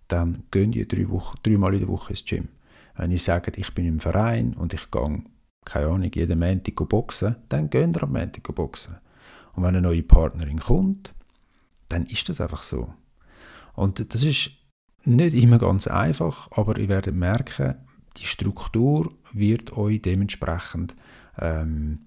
dann 0.09 0.45
geht 0.51 0.75
ihr 0.75 0.87
dreimal 0.87 1.75
in 1.75 1.81
der 1.81 1.89
Woche 1.89 2.13
ins 2.13 2.25
Gym. 2.25 2.49
Wenn 2.97 3.13
ich 3.13 3.23
sage, 3.23 3.53
ich 3.57 3.75
bin 3.75 3.87
im 3.87 4.01
Verein 4.01 4.55
und 4.55 4.75
ich 4.75 4.91
gehe, 4.91 5.23
keine 5.65 5.87
Ahnung, 5.87 6.11
jeden 6.13 6.39
Montag 6.39 6.89
boxen, 6.89 7.37
dann 7.49 7.71
gehen 7.71 7.95
wir 7.95 8.03
am 8.03 8.13
Montag 8.13 8.55
boxen. 8.55 8.97
Und 9.55 9.63
wenn 9.63 9.71
eine 9.71 9.81
neue 9.81 10.03
Partnerin 10.03 10.61
kommt, 10.61 11.15
dann 11.89 12.07
ist 12.07 12.29
das 12.29 12.41
einfach 12.41 12.63
so. 12.63 12.93
Und 13.75 14.13
das 14.13 14.23
ist 14.23 14.51
nicht 15.05 15.35
immer 15.35 15.59
ganz 15.59 15.87
einfach, 15.87 16.51
aber 16.53 16.79
ihr 16.79 16.89
werdet 16.89 17.15
merken, 17.15 17.77
die 18.21 18.27
Struktur 18.27 19.13
wird 19.33 19.77
euch 19.77 20.03
dementsprechend 20.03 20.97
ähm, 21.39 22.07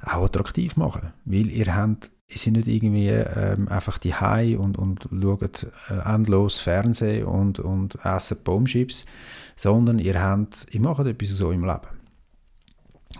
auch 0.00 0.24
attraktiv 0.24 0.76
machen, 0.76 1.12
weil 1.24 1.50
ihr 1.50 1.74
habt 1.74 2.10
ihr 2.28 2.38
seid 2.38 2.54
nicht 2.54 2.68
irgendwie 2.68 3.08
ähm, 3.08 3.68
einfach 3.68 3.98
die 3.98 4.14
Hai 4.14 4.56
und, 4.56 4.78
und 4.78 5.08
schaut 5.10 5.66
äh, 5.88 6.14
endlos 6.14 6.58
Fernsehen 6.58 7.26
und, 7.26 7.58
und 7.60 7.96
essen 8.04 8.38
Bombschips, 8.42 9.04
sondern 9.56 9.98
ihr, 9.98 10.20
habt, 10.22 10.66
ihr 10.72 10.80
macht 10.80 11.06
etwas 11.06 11.28
so 11.30 11.52
im 11.52 11.64
Leben. 11.64 11.88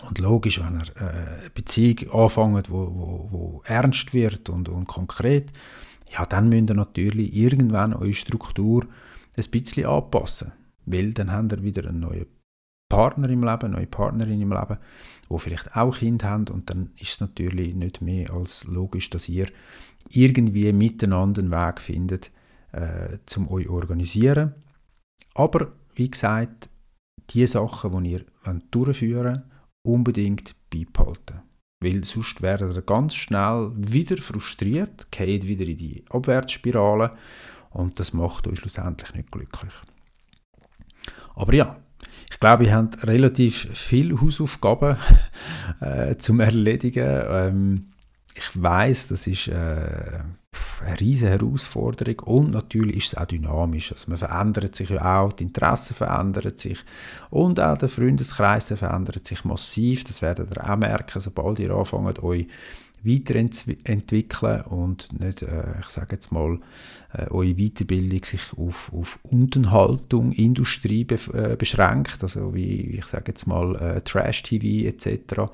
Und 0.09 0.19
logisch, 0.19 0.61
wenn 0.61 0.81
ihr 0.81 0.97
äh, 0.97 1.41
eine 1.41 1.51
Beziehung 1.55 2.11
anfängt, 2.11 2.71
wo, 2.71 2.79
wo, 2.79 3.29
wo 3.31 3.63
ernst 3.65 4.13
wird 4.13 4.49
und, 4.49 4.69
und 4.69 4.87
konkret, 4.87 5.53
ja, 6.11 6.27
dann 6.27 6.49
müsst 6.49 6.71
ihr 6.71 6.75
natürlich 6.75 7.35
irgendwann 7.35 7.95
eure 7.95 8.15
Struktur 8.15 8.85
ein 9.37 9.51
bisschen 9.51 9.87
anpassen. 9.87 10.53
Weil 10.87 11.13
dann 11.13 11.33
habt 11.33 11.53
ihr 11.53 11.63
wieder 11.63 11.89
einen 11.89 12.01
neuen 12.01 12.27
Partner 12.89 13.29
im 13.29 13.43
Leben, 13.43 13.63
eine 13.63 13.77
neue 13.77 13.87
Partnerin 13.87 14.41
im 14.41 14.53
Leben, 14.53 14.79
wo 15.29 15.39
vielleicht 15.39 15.75
auch 15.75 15.99
Kind 15.99 16.23
haben 16.23 16.49
und 16.49 16.71
dann 16.71 16.91
ist 17.01 17.13
es 17.13 17.21
natürlich 17.21 17.75
nicht 17.75 18.01
mehr 18.03 18.33
als 18.33 18.65
logisch, 18.65 19.11
dass 19.11 19.29
ihr 19.29 19.49
irgendwie 20.11 20.73
miteinander 20.73 21.43
einen 21.43 21.51
Weg 21.51 21.81
findet, 21.81 22.31
äh, 22.73 23.19
zum 23.27 23.51
euch 23.51 23.69
organisieren. 23.69 24.55
Aber 25.35 25.73
wie 25.95 26.11
gesagt, 26.11 26.69
die 27.31 27.47
Sachen, 27.47 28.05
die 28.05 28.13
ihr 28.13 28.25
durchführen 28.71 29.35
wollt, 29.35 29.45
unbedingt 29.87 30.55
beibehalten. 30.71 31.43
Weil 31.83 32.05
sonst 32.05 32.41
werdet 32.43 32.77
ihr 32.77 32.83
ganz 32.83 33.15
schnell 33.15 33.73
wieder 33.77 34.17
frustriert, 34.23 35.11
geht 35.11 35.47
wieder 35.47 35.67
in 35.67 35.77
die 35.77 36.05
Abwärtsspirale 36.11 37.17
und 37.71 37.99
das 38.01 38.13
macht 38.13 38.47
euch 38.47 38.59
schlussendlich 38.59 39.15
nicht 39.15 39.31
glücklich. 39.31 39.73
Aber 41.35 41.55
ja, 41.55 41.77
ich 42.31 42.41
glaube, 42.41 42.65
ihr 42.65 42.75
habt 42.75 43.07
relativ 43.07 43.69
viele 43.73 44.21
Hausaufgaben 44.21 44.97
äh, 45.81 46.17
zum 46.17 46.41
Erledigen. 46.41 47.23
Ähm, 47.29 47.91
ich 48.35 48.61
weiß, 48.61 49.09
das 49.09 49.27
ist 49.27 49.49
äh, 49.49 50.21
eine 50.85 51.01
riesige 51.01 51.31
Herausforderung 51.31 52.19
und 52.21 52.51
natürlich 52.51 52.97
ist 52.97 53.07
es 53.13 53.17
auch 53.17 53.27
dynamisch. 53.27 53.93
Also 53.93 54.07
man 54.09 54.19
verändert 54.19 54.75
sich 54.75 54.91
ja 54.91 55.21
auch, 55.21 55.33
die 55.33 55.45
Interessen 55.45 55.95
verändern 55.95 56.57
sich 56.57 56.85
und 57.31 57.61
auch 57.61 57.79
der 57.79 57.89
Freundeskreis 57.89 58.67
der 58.67 58.77
verändert 58.77 59.27
sich 59.27 59.45
massiv. 59.45 60.05
Das 60.05 60.23
werdet 60.23 60.51
ihr 60.51 60.69
auch 60.69 60.77
merken, 60.77 61.21
sobald 61.21 61.59
ihr 61.61 61.75
anfangt, 61.75 62.23
euch 62.23 62.47
weiterentwickeln 63.05 64.63
und 64.63 65.21
nicht, 65.21 65.43
äh, 65.43 65.79
ich 65.81 65.89
sage 65.89 66.17
jetzt 66.17 66.33
mal, 66.33 66.59
äh, 67.13 67.27
eure 67.31 67.55
Weiterbildung 67.55 68.25
sich 68.25 68.43
auf, 68.57 68.93
auf 68.93 69.19
Unterhaltung, 69.23 70.33
Industrie 70.33 71.05
be 71.05 71.17
äh, 71.33 71.57
beschränkt, 71.57 72.23
also 72.23 72.55
wie, 72.55 72.99
ich 72.99 73.07
sage 73.07 73.25
jetzt 73.29 73.47
mal 73.47 73.77
äh, 73.77 74.01
Trash-TV 74.01 74.89
etc., 74.89 75.51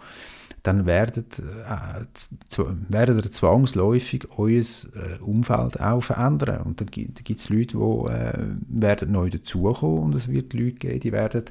dann 0.62 0.84
werdet, 0.84 1.38
äh, 1.38 2.64
werdet 2.88 3.24
ihr 3.24 3.30
zwangsläufig 3.30 4.28
euer 4.36 4.60
äh, 4.60 5.18
Umfeld 5.22 5.80
auch 5.80 6.02
verändern. 6.02 6.62
Und 6.62 6.80
dann 6.80 6.90
gibt 6.90 7.30
es 7.30 7.48
Leute, 7.48 7.78
die 7.78 8.82
werden 8.82 9.12
neu 9.12 9.30
dazukommen 9.30 10.02
und 10.04 10.14
es 10.14 10.28
wird 10.28 10.52
Leute 10.52 10.74
geben, 10.74 11.00
die 11.00 11.12
werden, 11.12 11.44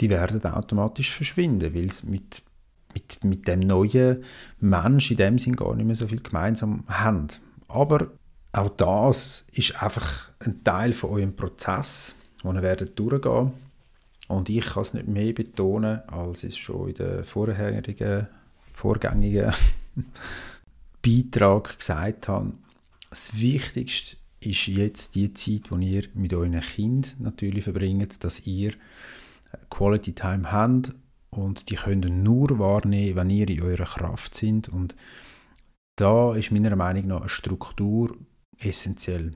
die 0.00 0.10
werden 0.10 0.44
automatisch 0.44 1.12
verschwinden, 1.12 1.74
weil 1.74 1.86
es 1.86 2.02
mit 2.02 2.42
mit, 2.94 3.24
mit 3.24 3.48
dem 3.48 3.60
neuen 3.60 4.24
Mensch 4.60 5.10
in 5.10 5.16
dem 5.16 5.38
Sinn 5.38 5.56
gar 5.56 5.74
nicht 5.74 5.86
mehr 5.86 5.96
so 5.96 6.08
viel 6.08 6.20
gemeinsam 6.20 6.84
haben. 6.88 7.28
Aber 7.68 8.08
auch 8.52 8.68
das 8.70 9.46
ist 9.52 9.82
einfach 9.82 10.30
ein 10.40 10.62
Teil 10.62 10.92
von 10.92 11.10
eurem 11.10 11.34
Prozess, 11.34 12.14
den 12.44 12.54
ihr 12.54 12.62
werdet 12.62 12.98
durchgehen 12.98 13.52
Und 14.28 14.48
ich 14.48 14.66
kann 14.66 14.82
es 14.82 14.94
nicht 14.94 15.08
mehr 15.08 15.32
betonen, 15.32 16.00
als 16.08 16.44
es 16.44 16.56
schon 16.56 16.88
in 16.88 16.94
den 16.94 17.24
vorherigen, 17.24 18.28
vorgängigen 18.72 19.52
Beitrag 21.02 21.78
gesagt 21.78 22.28
habe. 22.28 22.52
Das 23.08 23.38
Wichtigste 23.38 24.16
ist 24.40 24.66
jetzt 24.66 25.14
die 25.14 25.32
Zeit, 25.32 25.70
die 25.70 25.94
ihr 25.94 26.04
mit 26.14 26.34
euren 26.34 26.60
Kind 26.60 27.16
natürlich 27.20 27.64
verbringt, 27.64 28.22
dass 28.24 28.46
ihr 28.46 28.72
Quality 29.70 30.12
Time 30.14 30.50
habt 30.50 30.92
und 31.34 31.70
die 31.70 31.76
können 31.76 32.22
nur 32.22 32.58
wahrnehmen, 32.58 33.16
wenn 33.16 33.30
ihr 33.30 33.48
in 33.48 33.62
eurer 33.62 33.84
Kraft 33.84 34.34
sind 34.34 34.68
und 34.68 34.94
da 35.96 36.34
ist 36.34 36.50
meiner 36.50 36.76
Meinung 36.76 37.06
nach 37.08 37.20
eine 37.20 37.28
Struktur 37.28 38.16
essentiell. 38.58 39.32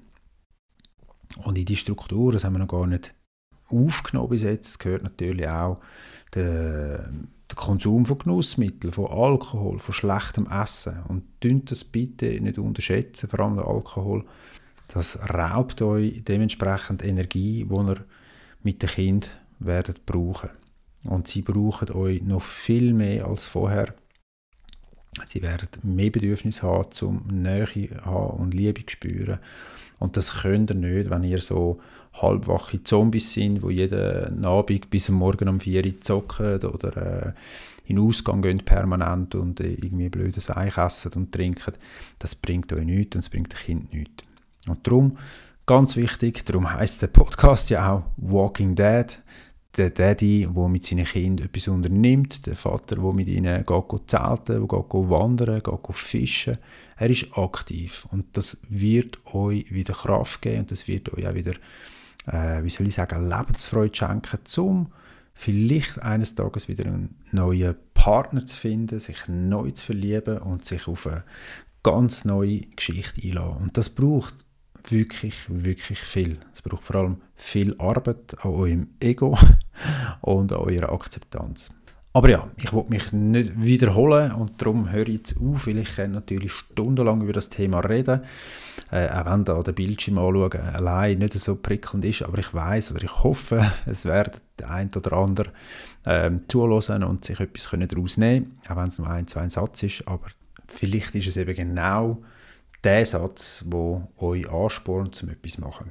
Und 1.44 1.58
in 1.58 1.64
die 1.64 1.76
Struktur, 1.76 2.32
das 2.32 2.44
haben 2.44 2.54
wir 2.54 2.60
noch 2.60 2.68
gar 2.68 2.86
nicht 2.86 3.14
aufgenommen 3.68 4.30
bis 4.30 4.42
jetzt, 4.42 4.78
gehört 4.78 5.02
natürlich 5.02 5.48
auch 5.48 5.80
der, 6.34 7.08
der 7.08 7.56
Konsum 7.56 8.06
von 8.06 8.18
Genussmitteln, 8.18 8.92
von 8.92 9.06
Alkohol, 9.06 9.78
von 9.78 9.94
schlechtem 9.94 10.46
Essen. 10.46 11.02
Und 11.08 11.24
dünnt 11.42 11.70
das 11.70 11.84
bitte 11.84 12.40
nicht 12.40 12.58
unterschätzen, 12.58 13.28
vor 13.28 13.40
allem 13.40 13.56
der 13.56 13.66
Alkohol. 13.66 14.24
Das 14.88 15.18
raubt 15.28 15.82
euch 15.82 16.22
dementsprechend 16.24 17.04
Energie, 17.04 17.64
die 17.64 17.74
ihr 17.74 18.04
mit 18.62 18.82
dem 18.82 18.88
Kind 18.88 19.40
werdet 19.58 20.06
brauchen. 20.06 20.50
Und 21.08 21.28
sie 21.28 21.42
brauchen 21.42 21.90
euch 21.90 22.22
noch 22.22 22.42
viel 22.42 22.92
mehr 22.92 23.26
als 23.26 23.46
vorher. 23.46 23.94
Sie 25.26 25.42
werden 25.42 25.68
mehr 25.82 26.10
Bedürfnis 26.10 26.62
haben, 26.62 26.90
zum 26.90 27.26
Nähe 27.28 27.66
haben 28.04 28.38
und 28.38 28.54
Liebe 28.54 28.84
zu 28.84 28.90
spüren. 28.90 29.38
Und 29.98 30.16
das 30.16 30.42
könnt 30.42 30.70
ihr 30.70 30.76
nicht, 30.76 31.08
wenn 31.08 31.22
ihr 31.22 31.40
so 31.40 31.80
halbwache 32.12 32.82
Zombies 32.82 33.32
sind, 33.32 33.62
wo 33.62 33.70
jeden 33.70 34.44
Abend 34.44 34.90
bis 34.90 35.08
Morgen 35.08 35.48
um 35.48 35.60
4 35.60 35.84
Uhr 35.84 36.00
zocken 36.00 36.64
oder 36.64 36.96
äh, 36.96 37.32
in 37.86 37.96
den 37.96 38.04
Ausgang 38.04 38.42
gehen 38.42 38.58
permanent 38.58 39.34
und 39.34 39.60
äh, 39.60 39.72
irgendwie 39.72 40.08
blödes 40.08 40.50
Eich 40.50 40.76
essen 40.76 41.12
und 41.14 41.32
trinken. 41.32 41.74
Das 42.18 42.34
bringt 42.34 42.72
euch 42.72 42.84
nichts 42.84 43.16
und 43.16 43.20
es 43.20 43.30
bringt 43.30 43.52
dem 43.52 43.58
Kind 43.58 43.92
nichts. 43.92 44.24
Und 44.66 44.86
darum, 44.86 45.18
ganz 45.66 45.96
wichtig, 45.96 46.44
darum 46.44 46.70
heißt 46.70 47.02
der 47.02 47.08
Podcast 47.08 47.70
ja 47.70 47.92
auch 47.92 48.02
Walking 48.16 48.74
Dead 48.74 49.18
der 49.76 49.90
Daddy, 49.90 50.48
der 50.54 50.68
mit 50.68 50.84
seinen 50.84 51.04
Kindern 51.04 51.46
etwas 51.46 51.68
unternimmt, 51.68 52.46
der 52.46 52.56
Vater, 52.56 52.96
der 52.96 53.12
mit 53.12 53.28
ihnen 53.28 53.64
geht, 53.64 54.10
zelten, 54.10 54.68
geht 54.68 54.94
wandern, 54.94 55.62
geht 55.62 55.96
fischen. 55.96 56.58
Er 56.96 57.10
ist 57.10 57.36
aktiv 57.36 58.06
und 58.10 58.36
das 58.36 58.62
wird 58.68 59.18
euch 59.34 59.70
wieder 59.70 59.92
Kraft 59.92 60.40
geben 60.42 60.60
und 60.60 60.70
das 60.70 60.88
wird 60.88 61.12
euch 61.12 61.26
auch 61.26 61.34
wieder, 61.34 61.52
äh, 62.26 62.64
wie 62.64 62.70
soll 62.70 62.86
ich 62.86 62.94
sagen, 62.94 63.28
Lebensfreude 63.28 63.94
schenken, 63.94 64.38
um 64.58 64.92
vielleicht 65.34 66.00
eines 66.02 66.34
Tages 66.34 66.68
wieder 66.68 66.86
einen 66.86 67.16
neuen 67.30 67.76
Partner 67.92 68.46
zu 68.46 68.56
finden, 68.56 68.98
sich 68.98 69.28
neu 69.28 69.70
zu 69.72 69.84
verlieben 69.84 70.38
und 70.38 70.64
sich 70.64 70.88
auf 70.88 71.06
eine 71.06 71.24
ganz 71.82 72.24
neue 72.24 72.60
Geschichte 72.74 73.20
einlassen. 73.22 73.62
Und 73.62 73.76
das 73.76 73.90
braucht 73.90 74.45
wirklich, 74.90 75.34
wirklich 75.48 76.00
viel. 76.00 76.38
Es 76.52 76.62
braucht 76.62 76.84
vor 76.84 76.96
allem 76.96 77.16
viel 77.34 77.74
Arbeit 77.78 78.36
an 78.40 78.50
eurem 78.50 78.88
Ego 79.00 79.36
und 80.20 80.52
an 80.52 80.58
eurer 80.58 80.92
Akzeptanz. 80.92 81.70
Aber 82.16 82.30
ja, 82.30 82.48
ich 82.56 82.72
will 82.72 82.86
mich 82.88 83.12
nicht 83.12 83.62
wiederholen 83.62 84.32
und 84.32 84.52
darum 84.56 84.90
höre 84.90 85.06
ich 85.06 85.18
jetzt 85.18 85.36
auf, 85.38 85.66
weil 85.66 85.76
ich 85.76 85.96
kann 85.96 86.12
natürlich 86.12 86.50
stundenlang 86.50 87.20
über 87.20 87.34
das 87.34 87.50
Thema 87.50 87.80
reden, 87.80 88.22
äh, 88.90 89.06
auch 89.10 89.26
wenn 89.26 89.44
da 89.44 89.62
der 89.62 89.72
Bildschirm 89.72 90.16
anschauen 90.16 90.62
allein 90.72 91.18
nicht 91.18 91.34
so 91.34 91.56
prickelnd 91.56 92.06
ist, 92.06 92.22
aber 92.22 92.38
ich 92.38 92.54
weiß 92.54 92.92
oder 92.92 93.04
ich 93.04 93.22
hoffe, 93.22 93.70
es 93.86 94.06
werden 94.06 94.32
der 94.58 94.70
ein 94.70 94.90
oder 94.96 95.12
andere 95.12 95.50
ähm, 96.06 96.44
zuhören 96.48 97.04
und 97.04 97.26
sich 97.26 97.38
etwas 97.38 97.68
daraus 97.70 98.16
nehmen 98.16 98.46
können, 98.46 98.60
auch 98.70 98.76
wenn 98.82 98.88
es 98.88 98.98
nur 98.98 99.10
ein, 99.10 99.26
zwei 99.26 99.46
Satz 99.50 99.82
ist, 99.82 100.08
aber 100.08 100.28
vielleicht 100.68 101.14
ist 101.16 101.26
es 101.26 101.36
eben 101.36 101.54
genau 101.54 102.22
der 102.86 103.04
Satz, 103.04 103.64
der 103.66 104.08
euch 104.18 104.48
anspornt, 104.48 105.20
um 105.22 105.28
etwas 105.28 105.52
zu 105.52 105.60
machen. 105.60 105.90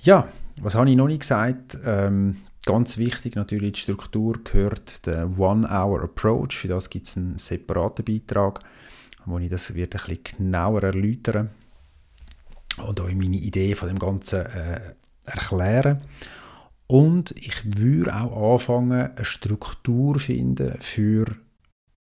Ja, 0.00 0.28
was 0.60 0.74
habe 0.74 0.90
ich 0.90 0.96
noch 0.96 1.06
nicht 1.06 1.20
gesagt? 1.20 1.78
Ähm, 1.84 2.38
ganz 2.66 2.98
wichtig 2.98 3.36
natürlich, 3.36 3.72
die 3.72 3.80
Struktur 3.80 4.42
gehört 4.42 5.06
der 5.06 5.38
One-Hour-Approach. 5.38 6.56
Für 6.56 6.68
das 6.68 6.90
gibt 6.90 7.06
es 7.06 7.16
einen 7.16 7.38
separaten 7.38 8.04
Beitrag, 8.04 8.60
wo 9.24 9.38
ich 9.38 9.48
das 9.48 9.74
wird 9.74 9.94
ein 9.94 10.00
bisschen 10.00 10.24
genauer 10.38 10.82
erläutern 10.82 11.50
und 12.86 13.00
euch 13.00 13.14
meine 13.14 13.36
Idee 13.36 13.74
von 13.76 13.88
dem 13.88 13.98
Ganzen 13.98 14.46
äh, 14.46 14.94
erklären. 15.24 16.02
Und 16.88 17.30
ich 17.32 17.78
würde 17.78 18.14
auch 18.14 18.54
anfangen, 18.54 19.12
eine 19.14 19.24
Struktur 19.24 20.18
finden 20.18 20.76
für 20.80 21.26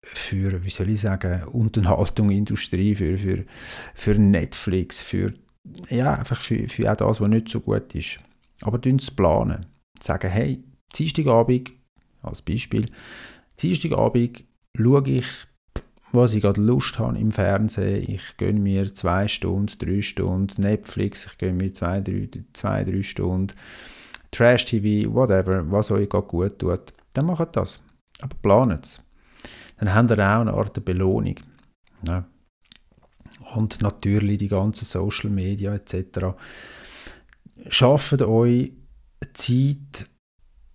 für, 0.03 0.63
wie 0.63 0.69
soll 0.69 0.89
ich 0.89 1.01
sagen, 1.01 1.43
Unterhaltung, 1.45 2.31
für, 2.95 3.17
für, 3.17 3.45
für 3.93 4.15
Netflix, 4.15 5.01
für, 5.03 5.33
ja, 5.89 6.15
einfach 6.15 6.41
für, 6.41 6.67
für 6.67 6.91
auch 6.91 6.95
das, 6.95 7.21
was 7.21 7.29
nicht 7.29 7.49
so 7.49 7.59
gut 7.59 7.93
ist. 7.93 8.19
Aber 8.61 8.79
es 8.85 9.11
planen. 9.11 9.67
Sagen, 9.99 10.31
hey, 10.31 10.63
Dienstagabend, 10.95 11.71
als 12.21 12.41
Beispiel, 12.41 12.87
Dienstagabend 13.59 14.43
schaue 14.75 15.09
ich, 15.09 15.25
was 16.11 16.33
ich 16.33 16.41
gerade 16.41 16.61
Lust 16.61 16.99
habe 16.99 17.17
im 17.17 17.31
Fernsehen. 17.31 18.03
Ich 18.07 18.35
gönne 18.37 18.59
mir 18.59 18.93
zwei 18.93 19.27
Stunden, 19.27 19.77
drei 19.77 20.01
Stunden 20.01 20.61
Netflix, 20.61 21.27
ich 21.27 21.37
gönne 21.37 21.53
mir 21.53 21.73
zwei, 21.73 22.01
drei, 22.01 22.27
zwei, 22.53 22.83
drei 22.83 23.03
Stunden 23.03 23.53
Trash-TV, 24.31 25.13
whatever, 25.13 25.69
was 25.69 25.91
euch 25.91 26.09
gerade 26.09 26.27
gut 26.27 26.59
tut. 26.59 26.93
Dann 27.13 27.25
macht 27.27 27.55
das. 27.55 27.81
Aber 28.21 28.35
planet 28.41 28.83
es 28.83 29.03
dann 29.81 29.95
habt 29.95 30.11
ihr 30.11 30.19
auch 30.19 30.41
eine 30.41 30.53
Art 30.53 30.85
Belohnung. 30.85 31.35
Ja. 32.07 32.25
Und 33.55 33.81
natürlich 33.81 34.37
die 34.37 34.47
ganzen 34.47 34.85
Social 34.85 35.31
Media 35.31 35.73
etc. 35.73 36.35
Schafft 37.67 38.21
euch 38.21 38.73
Zeit 39.33 40.07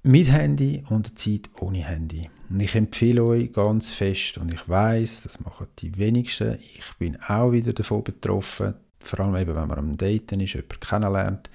mit 0.02 0.30
Handy 0.30 0.82
und 0.88 1.16
Zeit 1.18 1.50
ohne 1.60 1.84
Handy. 1.84 2.28
Und 2.50 2.60
ich 2.60 2.74
empfehle 2.74 3.22
euch 3.22 3.52
ganz 3.52 3.90
fest, 3.90 4.38
und 4.38 4.52
ich 4.52 4.68
weiß, 4.68 5.22
das 5.22 5.40
machen 5.40 5.68
die 5.78 5.96
wenigsten, 5.98 6.58
ich 6.60 6.84
bin 6.98 7.16
auch 7.20 7.52
wieder 7.52 7.72
davon 7.72 8.04
betroffen, 8.04 8.74
vor 8.98 9.20
allem 9.20 9.36
eben, 9.36 9.54
wenn 9.54 9.68
man 9.68 9.78
am 9.78 9.96
Daten 9.96 10.40
ist, 10.40 10.54
jemanden 10.54 10.80
kennenlernt. 10.80 11.50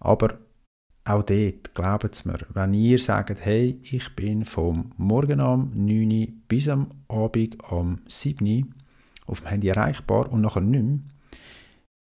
Aber 0.00 0.38
auch 1.08 1.22
dort, 1.22 1.74
glaubt 1.74 2.14
es 2.14 2.24
mir, 2.24 2.38
wenn 2.52 2.74
ihr 2.74 2.98
sagt, 2.98 3.44
hey, 3.44 3.80
ich 3.82 4.14
bin 4.14 4.44
vom 4.44 4.90
Morgen 4.96 5.40
am 5.40 5.70
9 5.74 6.10
Uhr 6.10 6.26
bis 6.48 6.68
am 6.68 6.88
Abend 7.08 7.56
am 7.70 8.00
7 8.06 8.46
Uhr 8.46 8.66
auf 9.26 9.40
dem 9.40 9.48
Handy 9.48 9.68
erreichbar 9.68 10.30
und 10.30 10.42
nachher 10.42 10.60
nicht 10.60 10.82
mehr, 10.82 10.98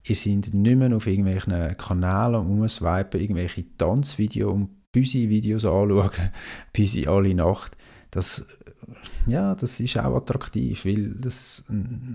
ihr 0.06 0.16
seid 0.16 0.54
nicht 0.54 0.78
mehr 0.78 0.96
auf 0.96 1.08
irgendwelchen 1.08 1.78
Kanälen 1.78 2.48
umswipen, 2.48 3.20
irgendwelche 3.20 3.66
Tanzvideos 3.78 4.54
und 4.54 4.92
Büsi-Videos 4.92 5.66
anschauen, 5.66 6.12
bis 6.74 7.08
alle 7.08 7.34
Nacht. 7.34 7.76
Das, 8.12 8.46
ja, 9.26 9.56
das 9.56 9.80
ist 9.80 9.98
auch 9.98 10.16
attraktiv, 10.16 10.86
weil 10.86 11.16
das, 11.16 11.64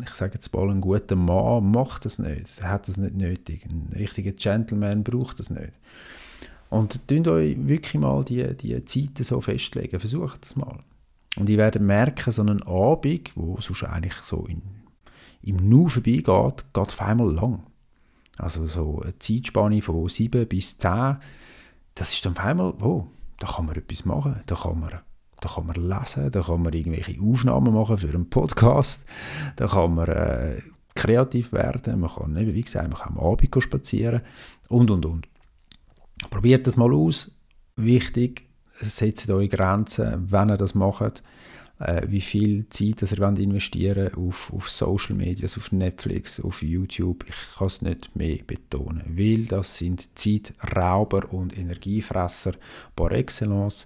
ich 0.02 0.14
sage 0.14 0.34
jetzt 0.34 0.54
mal, 0.54 0.70
ein 0.70 0.80
guter 0.80 1.16
Mann 1.16 1.70
macht 1.70 2.04
das 2.04 2.18
nicht, 2.18 2.62
hat 2.62 2.88
das 2.88 2.96
nicht 2.96 3.16
nötig. 3.16 3.66
Ein 3.66 3.92
richtiger 3.94 4.32
Gentleman 4.32 5.02
braucht 5.02 5.40
das 5.40 5.50
nicht. 5.50 5.72
Und 6.70 7.06
tut 7.08 7.28
euch 7.28 7.56
wirklich 7.66 8.00
mal 8.00 8.24
die, 8.24 8.56
die 8.56 8.84
Zeiten 8.84 9.24
so 9.24 9.40
festlegen. 9.40 9.98
Versucht 9.98 10.44
das 10.44 10.56
mal. 10.56 10.78
Und 11.36 11.48
ihr 11.48 11.58
werdet 11.58 11.82
merken, 11.82 12.32
so 12.32 12.42
einen 12.42 12.62
Abend, 12.64 13.32
wo 13.36 13.60
sonst 13.60 13.84
eigentlich 13.84 14.14
so 14.14 14.46
in, 14.46 14.62
im 15.42 15.56
Nu 15.68 15.88
vorbeigeht, 15.88 16.26
geht 16.26 16.76
auf 16.76 17.00
einmal 17.00 17.32
lang. 17.32 17.62
Also 18.36 18.66
so 18.66 19.00
eine 19.02 19.18
Zeitspanne 19.18 19.82
von 19.82 20.08
7 20.08 20.46
bis 20.46 20.78
10, 20.78 21.16
das 21.94 22.12
ist 22.12 22.24
dann 22.24 22.36
auf 22.36 22.44
einmal, 22.44 22.74
oh, 22.80 23.06
da 23.38 23.46
kann 23.46 23.66
man 23.66 23.76
etwas 23.76 24.04
machen. 24.04 24.40
Da 24.46 24.54
kann 24.54 24.80
man 24.80 25.00
Da 25.40 25.48
kann 25.48 25.66
man 25.66 25.76
lesen, 25.76 26.30
da 26.30 26.42
kann 26.42 26.62
man 26.62 26.72
irgendwelche 26.72 27.20
Aufnahmen 27.20 27.74
machen 27.74 27.98
für 27.98 28.08
einen 28.08 28.28
Podcast, 28.28 29.04
da 29.56 29.66
kann 29.68 29.94
man 29.94 30.08
äh, 30.08 30.62
kreativ 30.94 31.52
werden, 31.52 32.00
man 32.00 32.10
kann, 32.10 32.34
wie 32.34 32.60
gesagt, 32.60 32.88
man 32.88 32.98
kann 32.98 33.16
am 33.16 33.24
Abend 33.24 33.62
spazieren 33.62 34.22
und, 34.68 34.90
und, 34.90 35.06
und. 35.06 35.28
Probiert 36.30 36.66
das 36.66 36.76
mal 36.76 36.92
aus. 36.92 37.30
Wichtig, 37.76 38.48
setzt 38.66 39.30
eure 39.30 39.48
Grenzen, 39.48 40.30
wenn 40.30 40.50
ihr 40.50 40.56
das 40.56 40.74
macht 40.74 41.22
äh, 41.78 42.02
wie 42.08 42.20
viel 42.20 42.68
Zeit 42.68 43.02
das 43.02 43.12
ihr 43.12 43.18
wollt 43.18 43.38
investieren 43.38 44.12
auf, 44.14 44.52
auf 44.52 44.68
Social 44.68 45.14
Media, 45.14 45.46
auf 45.46 45.72
Netflix, 45.72 46.40
auf 46.40 46.62
YouTube. 46.62 47.24
Ich 47.28 47.56
kann 47.56 47.68
es 47.68 47.82
nicht 47.82 48.14
mehr 48.16 48.38
betonen, 48.46 49.02
weil 49.16 49.44
das 49.44 49.78
sind 49.78 50.08
Zeitrauber 50.18 51.32
und 51.32 51.56
Energiefresser 51.56 52.52
par 52.96 53.12
excellence. 53.12 53.84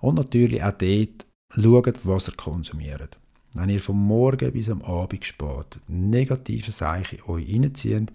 Und 0.00 0.16
natürlich 0.16 0.62
auch 0.62 0.72
dort 0.72 1.26
schaut, 1.54 1.98
was 2.04 2.28
ihr 2.28 2.34
konsumiert. 2.34 3.18
Wenn 3.54 3.68
ihr 3.68 3.80
vom 3.80 4.04
Morgen 4.04 4.52
bis 4.52 4.70
am 4.70 4.82
Abend 4.82 5.24
spät 5.24 5.78
negative 5.86 6.72
Sachen 6.72 7.22
euch 7.26 7.52
reinzieht, 7.52 8.10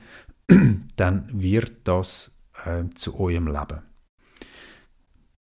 dann 0.96 1.30
wird 1.32 1.74
das 1.84 2.32
äh, 2.65 2.84
zu 2.93 3.20
eurem 3.20 3.48
Leben. 3.48 3.84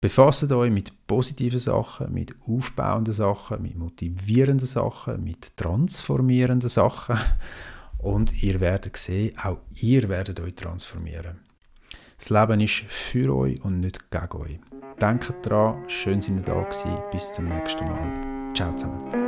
Befasst 0.01 0.51
euch 0.51 0.71
mit 0.71 1.05
positiven 1.05 1.59
Sachen, 1.59 2.11
mit 2.11 2.33
aufbauenden 2.47 3.13
Sachen, 3.13 3.61
mit 3.61 3.77
motivierenden 3.77 4.67
Sachen, 4.67 5.23
mit 5.23 5.55
transformierenden 5.55 6.69
Sachen 6.69 7.19
und 7.99 8.41
ihr 8.41 8.59
werdet 8.59 8.97
sehen, 8.97 9.37
auch 9.37 9.59
ihr 9.79 10.09
werdet 10.09 10.39
euch 10.39 10.55
transformieren. 10.55 11.41
Das 12.17 12.29
Leben 12.29 12.61
ist 12.61 12.83
für 12.87 13.35
euch 13.35 13.63
und 13.63 13.79
nicht 13.79 14.09
gegen 14.09 14.41
euch. 14.41 14.59
Denkt 14.99 15.33
daran, 15.43 15.87
schön 15.87 16.21
seid 16.21 16.35
ihr 16.35 16.41
da 16.41 16.61
gewesen. 16.61 16.97
Bis 17.11 17.33
zum 17.33 17.45
nächsten 17.47 17.85
Mal. 17.85 18.53
Ciao 18.53 18.75
zusammen. 18.75 19.20